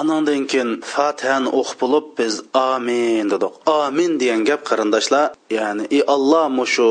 [0.00, 2.34] Anandan keyin fatihani o'qib bo'lib biz
[2.72, 3.52] amin dedik.
[3.82, 5.26] Amin degan gap qarindoshlar
[5.58, 6.90] ya'ni ey alloh mushu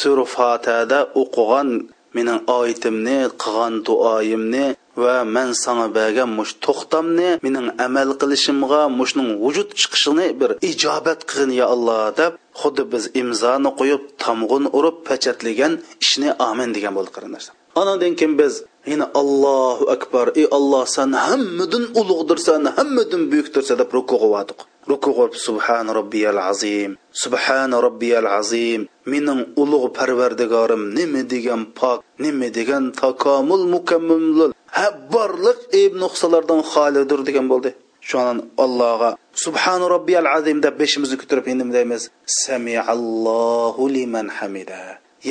[0.00, 1.68] sura fatihada o'qigan
[2.16, 4.66] mening oyitimni qilgan duoyimni
[5.02, 11.50] va man sanga bergan mush to'xtamni mening amal qilishimga mushning vujud chiqishini bir ijobat qilgin
[11.60, 15.72] ya alloh deb xuddi biz imzoni qo'yib tomg'in urib pachatlagan
[16.04, 17.54] ishni amin degan bo'ldi qarindoshlar.
[17.80, 18.54] Anadan keyin biz
[18.92, 24.58] yana allohu akbar ey olloh san hammadan ulug'dirsan hammadan buyukdirsan deb ruku qildik
[24.90, 26.90] ruku qilib subhan robbiyal azim
[27.22, 28.80] subhan robbiyal azim
[29.12, 37.20] mening ulug' parvardigorim nima degan pok nima degan takomul mukammil ha borliq eb nuqsalardan xolidir
[37.28, 37.70] degan bo'ldi.
[38.10, 39.10] Shuning allohga
[39.44, 42.02] Subhanu robbiyal azim deb beshimizni ko'tarib endi deymiz
[42.44, 44.82] samiallohu liman hamida.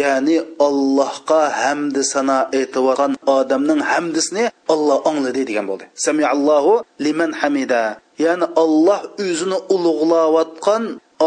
[0.02, 5.86] Ya'ni allohga hamdi sano aytayotgan odamning hamdisini olloh angladi degan bo'ldi.
[6.06, 6.74] Samiallohu
[7.06, 7.84] liman hamida.
[8.26, 10.84] Ya'ni olloh o'zini ulug'layotgan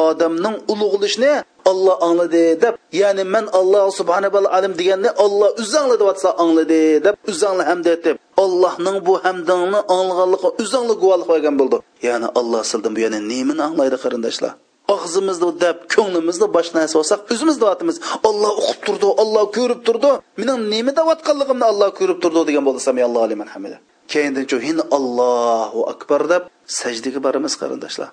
[0.07, 1.33] odamning ulug'lishni
[1.71, 7.15] olloh angladi deb ya'ni man alloh subhanahu va alim deganni olloh o'zi angladyapsa angladi deb
[7.31, 11.77] o'zangni hamd etib ollohning bu hamdingni anglaganligi o'zangni guvohlik bergan bo'ldi.
[12.09, 14.53] Ya'ni olloh sildim bu yana nemani anglaydi qarindoshlar.
[14.95, 17.97] Og'zimizda deb ko'nglimizda boshqa narsa bo'lsak o'zimiz deyapmiz.
[18.29, 20.11] Olloh o'qib turdi olloh ko'rib turdi.
[20.41, 23.79] Mening nima deyotganligimni olloh ko'rib turdi degan bo'ldi samiyallohu liman hamida
[24.13, 26.43] keyindan hin allohu akbar deb
[26.79, 28.09] sajdaga boramiz qarindoshlar.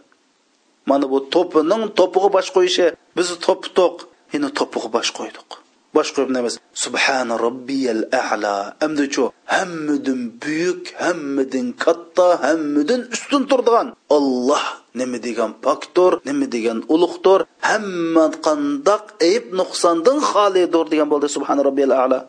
[0.89, 2.87] Mana bu to'pining to'pig'i bosh qo'yishi.
[3.17, 3.95] Biz to'pi to'q
[4.35, 5.49] endi to'pig'i bosh qo'ydik.
[5.95, 8.55] Bosh qo'yib nemiz subhana robbiyal a'la.
[8.85, 9.23] Amdichu
[9.55, 13.87] hammadan buyuk hammadan katta hammadan ustun turdigan.
[14.17, 14.65] Olloh
[14.99, 21.93] nima degan pokdir nima degan ulug'dir hamma qandoq ayb nuqsondan xolidir degan bo'ldi subhana robbiyal
[22.03, 22.19] a'la.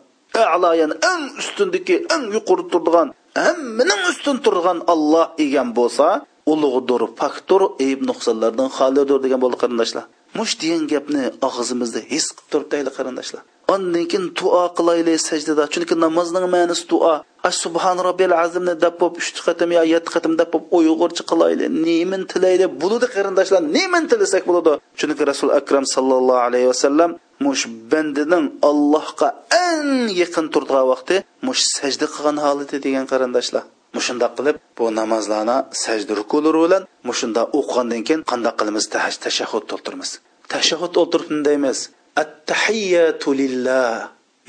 [0.53, 3.07] A'la ya'ni eng ustundagi eng yuqori turdigan
[3.45, 6.07] hammaning ustun turgan olloh egan bo'lsa
[6.51, 10.05] ulug'dir pokdir ayb nuqsonlardan xolidir degan bo'ldi qarindoshlar.
[10.37, 13.41] Mush degan gapni og'zimizda his qilib turibdi qarindoshlar.
[13.73, 17.15] Ondan keyin duo qilaylik sajdada chunki namozning ma'nosi duo.
[17.47, 21.69] Ash subhan robbil azimni deb bo'lib uch qatim yo yetti qatim deb bo'lib uyg'urcha qilaylik
[21.87, 24.73] nemin tilayli bo'ladi qarindoshlar nemin tilasak bo'ladi.
[24.99, 27.11] Chunki rasul akram sallallohu alayhi vasallam
[27.45, 29.29] mush bandining allohga
[29.67, 29.91] eng
[30.21, 31.15] yaqin turgan vaqti
[31.47, 33.63] mush sajda qilgan holati degan qarindoshlar.
[33.97, 38.85] Mushundoq qilib bu namozlarni sajda rukulari bilan mushunda o'qigandan keyin qandoq qilamiz?
[39.25, 40.11] Tashahhud o'ltiramiz
[40.53, 41.77] tashahhud o'ltirib deymiz.
[42.23, 43.93] Attahiyatu lillah.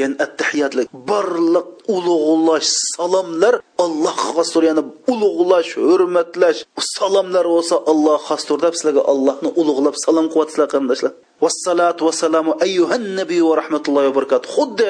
[0.01, 4.63] Ya'ni attahiyatlik barliq ulug'lash salomlar allohga xosdir.
[4.71, 4.83] Ya'ni
[5.13, 6.61] ulug'lash hurmatlash.
[6.97, 11.13] Salomlar bo'lsa alloh xosdir deb sizlarga allohni ulug'lab salom qilyapsizlar qarindoshlar.
[11.45, 14.49] Vassalatu vassalamu ayyuhan nabiy va rahmatullohi va barakatuh.
[14.57, 14.87] Xuddi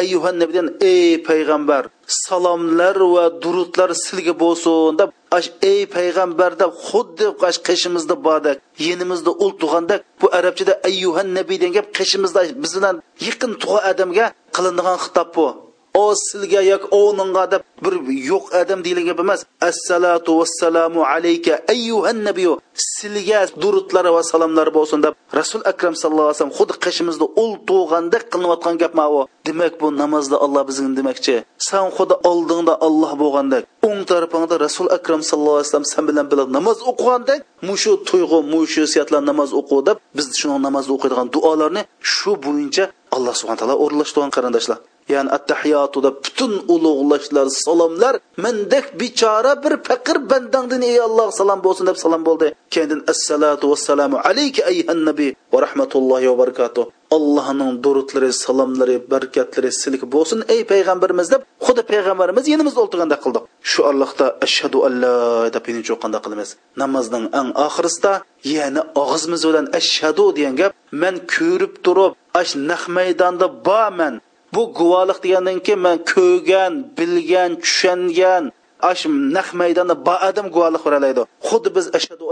[0.00, 7.26] ayyuhan nabiydan ey payg'ambar salomlar va durudlar sizga bo'lsin deb ash ey payg'ambar deb xuddi
[7.68, 13.52] qishimizda bordak yenimizda ul tug'andak bu arabchada ayyuhan nabiy degan gap qishimizda biz bilan yaqin
[13.62, 14.26] tug'a odamga
[14.56, 15.46] qilinadigan xitob bu.
[15.94, 17.94] O sizga yoki o'ninga deb bir
[18.30, 19.40] yo'q odam deyilgan emas.
[19.70, 26.38] Assalatu vassalamu alayka ayyuhan nabiy sizga durudlar va salomlar bo'lsin deb rasul akram sallallohu alayhi
[26.38, 29.06] vasallam xuddi qishimizda ul tug'andek qilinayotgan gap ma
[29.46, 31.34] demak bu namozda olloh bizni demoqchi
[31.68, 36.44] san xuddi oldingda olloh bo'lgandek o'ng tarafingda rasul akram sallallohu alayhi vasallam san bilan birga
[36.58, 41.82] namoz o'qigandek mushu tuyg'u mushu siyatlar namoz o'qu deb biz shuning namoz o'qiydigan duolarni
[42.14, 42.84] shu bo'yicha
[43.16, 44.78] alloh subhana taolo o'rinlashtirgan qarindoshlar.
[45.14, 51.84] Ya'ni attahiyatu deb butun ulug'lashlar salomlar mendek bechora bir faqir bandangdan ey alloh salom bo'lsin
[51.90, 56.84] deb salom bo'ldi keyin assalatu vassalamu alayka ayyuhan nabiy va rahmatullohi va barakatuh
[57.16, 63.80] allohning durutlari salomlari barakatlari silik bo'lsin ey payg'ambarimiz deb xuddi payg'ambarimiz yonimizda o'ltirganda qildik shu
[63.90, 65.12] orliqda ashhadu alla
[65.56, 65.66] deb
[66.02, 66.50] qanda qilamiz
[66.82, 68.12] namozning eng oxirisida
[68.56, 74.14] ya'ni og'zimiz bilan ashhadu degan gap man ko'rib turib ash naq maydonda borman
[74.54, 78.44] bu guvohlik degandan keyin man ko'rgan bilgan tushungan
[78.90, 79.04] ash
[79.36, 82.24] naq maydonda baadim odam guvohlik beralaydi xuddi biz ashhadu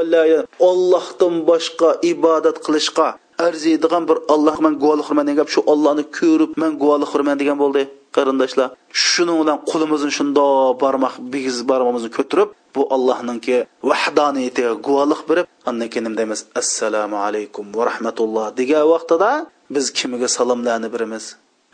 [0.71, 3.09] ollohdan boshqa ibodat qilishga
[3.47, 7.59] arziydigan bir alloh man guvohlik qilman degan gap shu ollohni ko'rib man guvohlik qilman degan
[7.63, 7.83] bo'ldi
[8.17, 8.69] qarindoshlar.
[9.09, 10.51] Shuning bilan qo'limizni shundoq
[10.83, 13.57] barmoq bigiz barmog'imizni ko'tarib bu allohninki
[13.91, 18.47] vahdoniyatiga guvohlik berib andan keyin nima deymiz assalomu alaykum va rahmatulloh.
[18.61, 19.31] Degan vaqtida
[19.75, 21.25] biz kimga salomlarni beramiz.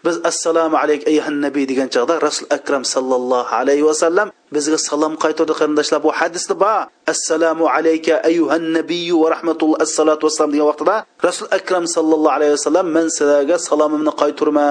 [0.05, 5.53] Biz assalomu alaykum ayyuhan nabiy degan chog'da rasul akram sallallohu alayhi vasallam bizga salom qaytardi
[5.61, 6.81] qarindoshlar bu hadisda bor.
[7.13, 10.97] Assalomu alayka ayyuhan nabiy va rahmatulloh assalatu vassalam degan vaqtida
[11.29, 14.69] rasul akram sallallohu alayhi vasallam men sizlarga salomimni qayturma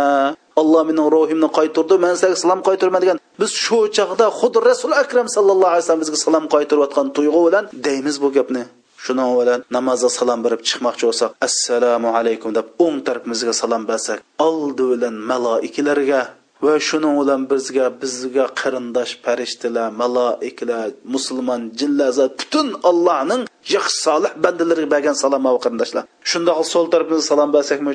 [0.62, 3.18] alloh mening ruhimni qayturdi men sizlarga salom qayturman degan.
[3.42, 8.16] Biz shu chog'da xuddi rasul akram sallallohu alayhi vasallam bizga salom qaytarayotgan tuyg'u bilan deymiz
[8.24, 8.64] bu gapni.
[9.06, 14.84] Shuning bilan namozga salom berib chiqmoqchi bo'lsak assalomu alaykum deb o'ng tarafimizga salom bersak oldi
[14.92, 16.22] bilan maloikalarga
[16.66, 23.44] va shuning bilan bizga bizga qarindosh farishtalar maloikalar musulmon jinlar butun allohning
[23.76, 26.04] yaxshi solih bandalariga bergan salom qarindoshlar.
[26.32, 27.94] Shundoq so'l tarafimizga salom bersakmi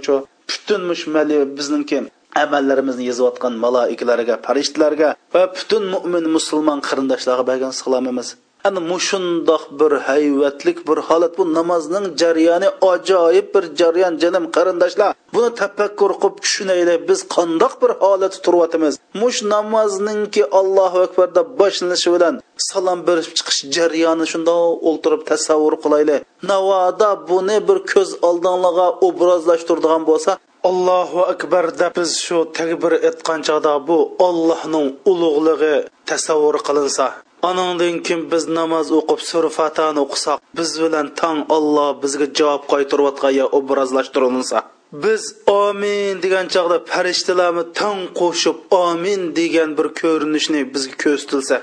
[0.50, 1.98] butun mushmali bizningki
[2.44, 8.28] amallarimizni yozayotgan maloikalarga farishtalarga va butun mo'min musulmon qarindoshlarga bergan salomimiz
[8.66, 11.32] ana mushundoq bir hayvatlik bir holat.
[11.38, 15.10] Bu namozning jarayoni ajoyib bir jarayon jinim qarindoshlar.
[15.34, 22.34] Buni tafakkur qilib tushunaylik biz qandoq bir holatda turyapmiz mush namozningki allohu akbarda boshlanishi bilan
[22.68, 26.20] salom berib chiqish jarayoni shundoq o'ltirib tasavvur qilaylik.
[26.50, 30.30] Navoda buni bir ko'z oldinglarga obrazlashtiradigan bo'lsa
[30.70, 35.74] allohu akbar deb biz shu takbir etgan chog'da bu ollohning ulug'lig'i
[36.10, 37.06] tasavvur qilinsa.
[37.50, 43.46] Anandan keyin biz namoz o'qib surfatani o'qisak biz bilan tang olloh bizga javob qaytarayotgan yo
[43.58, 44.58] obrazlashtirilsa
[45.04, 51.56] biz omin degan chog'da farishtalarni tang qo'shib omin degan bir ko'rinishni bizga ko'rsatilsa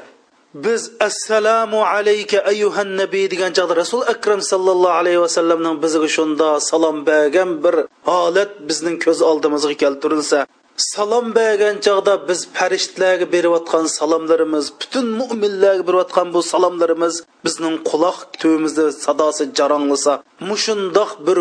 [0.66, 6.98] biz assalomu alayka ayyuhan nabiy degan chog'da rasul akram sallallohu alayhi vasallamning bizga shunda salom
[7.10, 7.76] bergan bir
[8.10, 10.40] holat bizning ko'z oldimizga keltirilsa
[10.78, 17.16] salom bergan chog'da biz farishtalarga berayotgan salomlarimiz butun mo'minlarga berayotgan bu salomlarimiz
[17.46, 20.14] bizning quloq tubimizda sadosi jaranglasa
[20.50, 21.38] mushundoq bir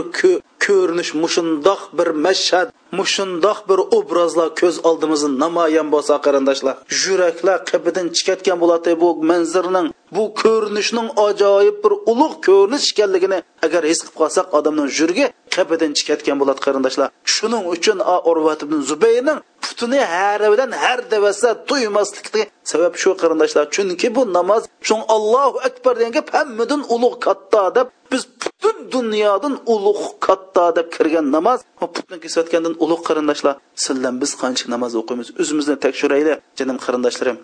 [0.64, 2.68] ko'rinish mushundoq bir mashhad
[2.98, 6.74] mushundoq bir obrazlar ko'z oldimizda namoyon bo'lsa qarindoshlar.
[7.02, 14.00] Yuraklar qibidan chiqayotgan bo'ladi bu manzarning bu ko'rinishning ajoyib bir ulug' ko'rinish ekanligini agar his
[14.02, 17.08] qilib qolsak odamning yuragi qabidan chiqayotgan bo'ladi qarindoshlar.
[17.34, 17.98] Shuning uchun
[18.30, 20.46] urvat ibn zubayrning putini hari
[20.84, 23.64] har devasa tuymaslikni sabab shu qarindoshlar.
[23.74, 30.04] Chunki bu namoz shu allohu akbar deganga hammadan ulug' katta deb biz butun dunyodan ulug'
[30.26, 31.58] katta deb kirgan namoz
[31.94, 33.54] putni kesayotgandan ulug' qarindoshlar.
[33.84, 35.28] Sizlar biz qancha namoz o'qiymiz?
[35.40, 37.38] O'zimizni tekshiraylik jinim qarindoshlarim.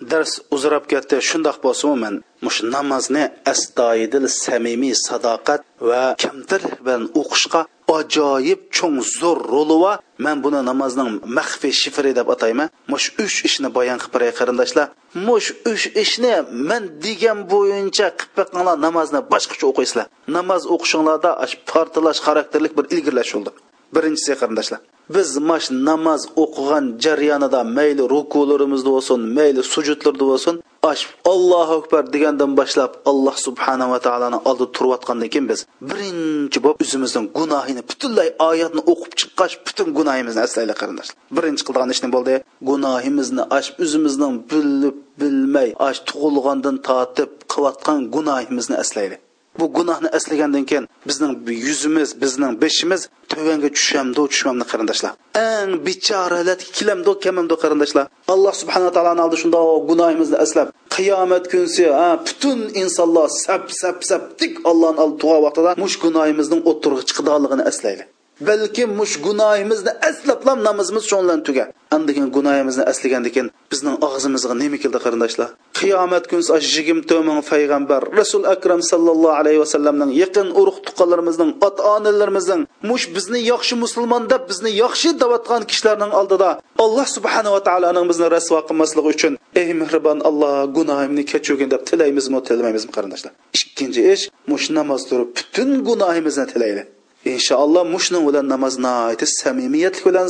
[0.00, 1.16] Dars uzrab ketdi.
[1.28, 7.62] Shundoq bo'lsin man mush namozni astoydil samimiy sadoqat va kamtir bilan o'qishga
[7.98, 9.92] ajoyib cho'ng zo'r roli va
[10.24, 12.68] man buni namozning maxfiy shifri deb atayman.
[12.92, 14.86] Mush uch ishni bayon qilib beray qarindoshlar
[15.26, 16.34] mush uch ishni
[16.68, 18.48] man degan bo'yicha qilib
[18.86, 20.06] namozni boshqacha o'qiysizlar.
[20.36, 21.30] Namoz o'qishinglarda
[21.70, 23.50] portlash xarakterlik bir ilgirlash bo'ldi.
[23.94, 24.80] Birinchisi qarindoshlar.
[25.14, 30.54] Biz mash namoz o'qigan jarayonida mayli rukularimizda bo'lsin mayli sujudlarda bo'lsin
[30.92, 31.02] ash
[31.32, 37.82] allohu akbar degandan boshlab alloh subhanava taoloni oldida turayotgandan keyin biz birinchi bo'lib o'zimizning gunohini
[37.90, 42.34] butunlay oyatni o'qib chiqqach butun gunohimizni aslaylik qarindoshlar birinchi qilgan ishni bo'ldi.
[42.70, 49.20] Gunohimizni ash o'zimizning bilib bilmay ash tug'ilgandan tortib qilayotgan gunohimizni aslaylik
[49.60, 51.32] bu gunohni eslagandan keyin bizning
[51.68, 55.12] yuzimiz bizning beshimiz tuvanga tushamdi tushmamdi qarindoshlar.
[55.48, 58.04] Eng bechoralar kelamdi kamamdi qarindoshlar.
[58.34, 61.84] Alloh subhanaa taoloni oldi shundoq gunohimizni eslab qiyomat kunsi
[62.26, 68.08] butun insonlar sap sap sap tik ollohni oldi tug'a vaqtida mush gunohimizning o'ttirg'i chiqadiganligini eslaylik.
[68.40, 71.64] Balki mush gunoyimizni aslablam namozimiz shundan tuga
[71.96, 75.48] andikin gunoyimizni aslagandan keyin bizning og'zimizga nima keldi qarindoshlar?
[75.78, 82.60] Qiyomat kunsi yigirma ming payg'ambar rasul akram sallallohu alayhi vasallamning yaqin urug' tuqqanlarimizning ota onalarimizning
[82.90, 86.50] mush bizni yaxshi musulmon deb bizni yaxshi davatgan kishilarning oldida
[86.84, 92.92] alloh subhanava taoloning bizni rasvo qilmasligi uchun ey mehribon alloh gunohimni kechirgin deb tilaymizmi tilamaymizmi
[92.96, 93.32] qarindoshlar?
[93.58, 96.95] Ikkinchi ish mush namoz turib butun gunohimizni tilaylik.
[97.34, 100.26] Inshaalloh mushni bilan namozni samimiyatlik bilan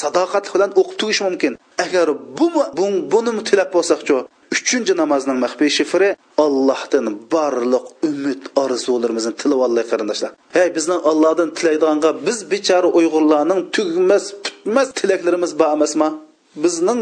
[0.00, 1.52] sadoqatlik bilan o'qib mumkin.
[1.84, 2.06] Agar
[2.38, 2.46] bu
[3.12, 4.16] buni tilab bo'lsaqchu
[4.54, 6.08] uchinchi namozning maxfiy shifri
[6.44, 10.30] allohdan barliq umid orzularimizni tilab olay qarindoshlar.
[10.56, 16.08] Hey bizning allohdan tilaydiganga biz bechora uyg'urlarning tugmas putmas tilaklarimiz bor emasmi
[16.64, 17.00] bizning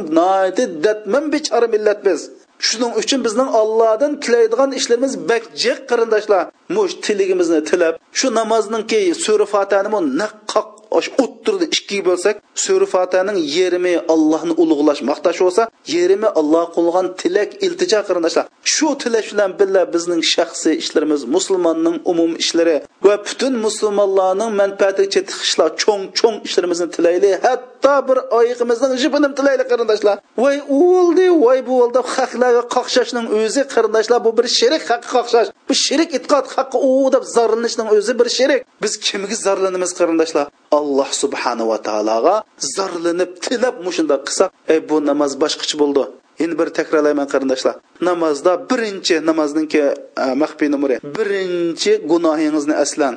[0.85, 2.21] datman bechora millat biz
[2.67, 6.43] shuning uchun bizning ollohdan tilaydigan ishlarimiz bak jiq qarindoshlar.
[6.77, 8.85] Mush tiligimizni tilab shu namozning
[9.25, 9.89] sura fatani
[10.21, 15.63] naq qoq o'ttirdi ikkiga bo'lsak sura fataning yerimi allohni ulug'lash maqtash bo'lsa
[15.95, 18.45] yerimi alloh qilgan tilak iltijo qarindoshlar.
[18.75, 25.69] Shu tilak bilan birga bizning shaxsiy ishlarimiz musulmonning umum ishlari va butun musulmonlarning manfaatiga chiqishlar
[25.83, 30.17] cho'ng cho'ng ishlarimizni tilayli hatto hatto bir oyog'imizning jibini tilaylik qarindoshlar.
[30.43, 35.49] Voy u bo'ldi voy bu bo'ldi haqlarga qoqshashning o'zi qarindoshlar bu bir sherik haqqa qoqshash.
[35.69, 38.61] Bu sherik e'tiqod haqqi u deb zorlanishning o'zi bir sherik.
[38.83, 40.47] Biz kimga zorlanamiz qarindoshlar?
[40.79, 42.35] Alloh subhanava taologa
[42.77, 46.03] zorlanib tilab mushundoq qilsak ey bu namoz boshqacha bo'ldi.
[46.43, 47.75] Endi bir takrorlayman qarindoshlar.
[48.09, 53.15] Namozda birinchi namozningki e, eh, maxfiy numeri birinchi gunohingizni aslan.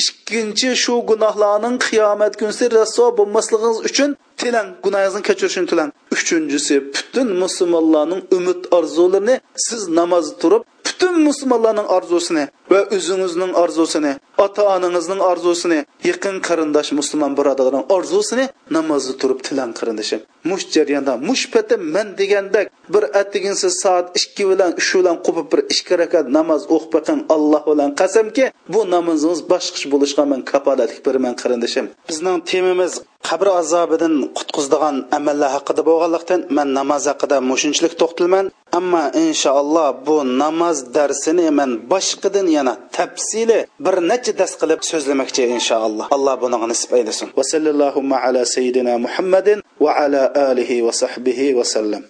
[0.00, 5.90] Ikkinchi shu gunohlarning qiyomat kunsi raso bo'lmasligingiz uchun tilang gunohingizni kechirishini tilang.
[6.14, 9.34] Uchinchisi butun musulmonlarning umid orzularini
[9.66, 14.12] siz namoz turib butun musulmonlarning orzusini va o'zingizning orzusini
[14.44, 15.78] ota onangizning orzusini
[16.10, 18.44] yaqin qarindosh musulmon birodarlarning orzusini
[18.76, 20.20] namozda turib tilang qarindoshim
[20.50, 25.60] mush jarayonda mush pati man degandek bir atiginsiz soat ikki bilan uch bilan qopib bir
[25.74, 31.34] ikki rakat namoz o'qib baqing alloh bilan qasamki bu namozingiz boshqacha bo'lishiga man kapolatlik beraman
[31.42, 32.92] qarindoshim bizning temamiz
[33.28, 38.46] qabr azobidan qutqizdigan amallar haqida bo'lganlikdan man namoz haqida mushunchalik to'xtalman
[38.78, 46.06] ammo inshaalloh bu namoz darsini man boshqadan yana tafsili bir necha dars qilib so'zlamoqchi inshaalloh.
[46.16, 47.26] Alloh buni nisib aylasin.
[47.38, 52.02] Va sallallohu ala sayyidina muhammadin va ala alihi va sahbihi va sallam.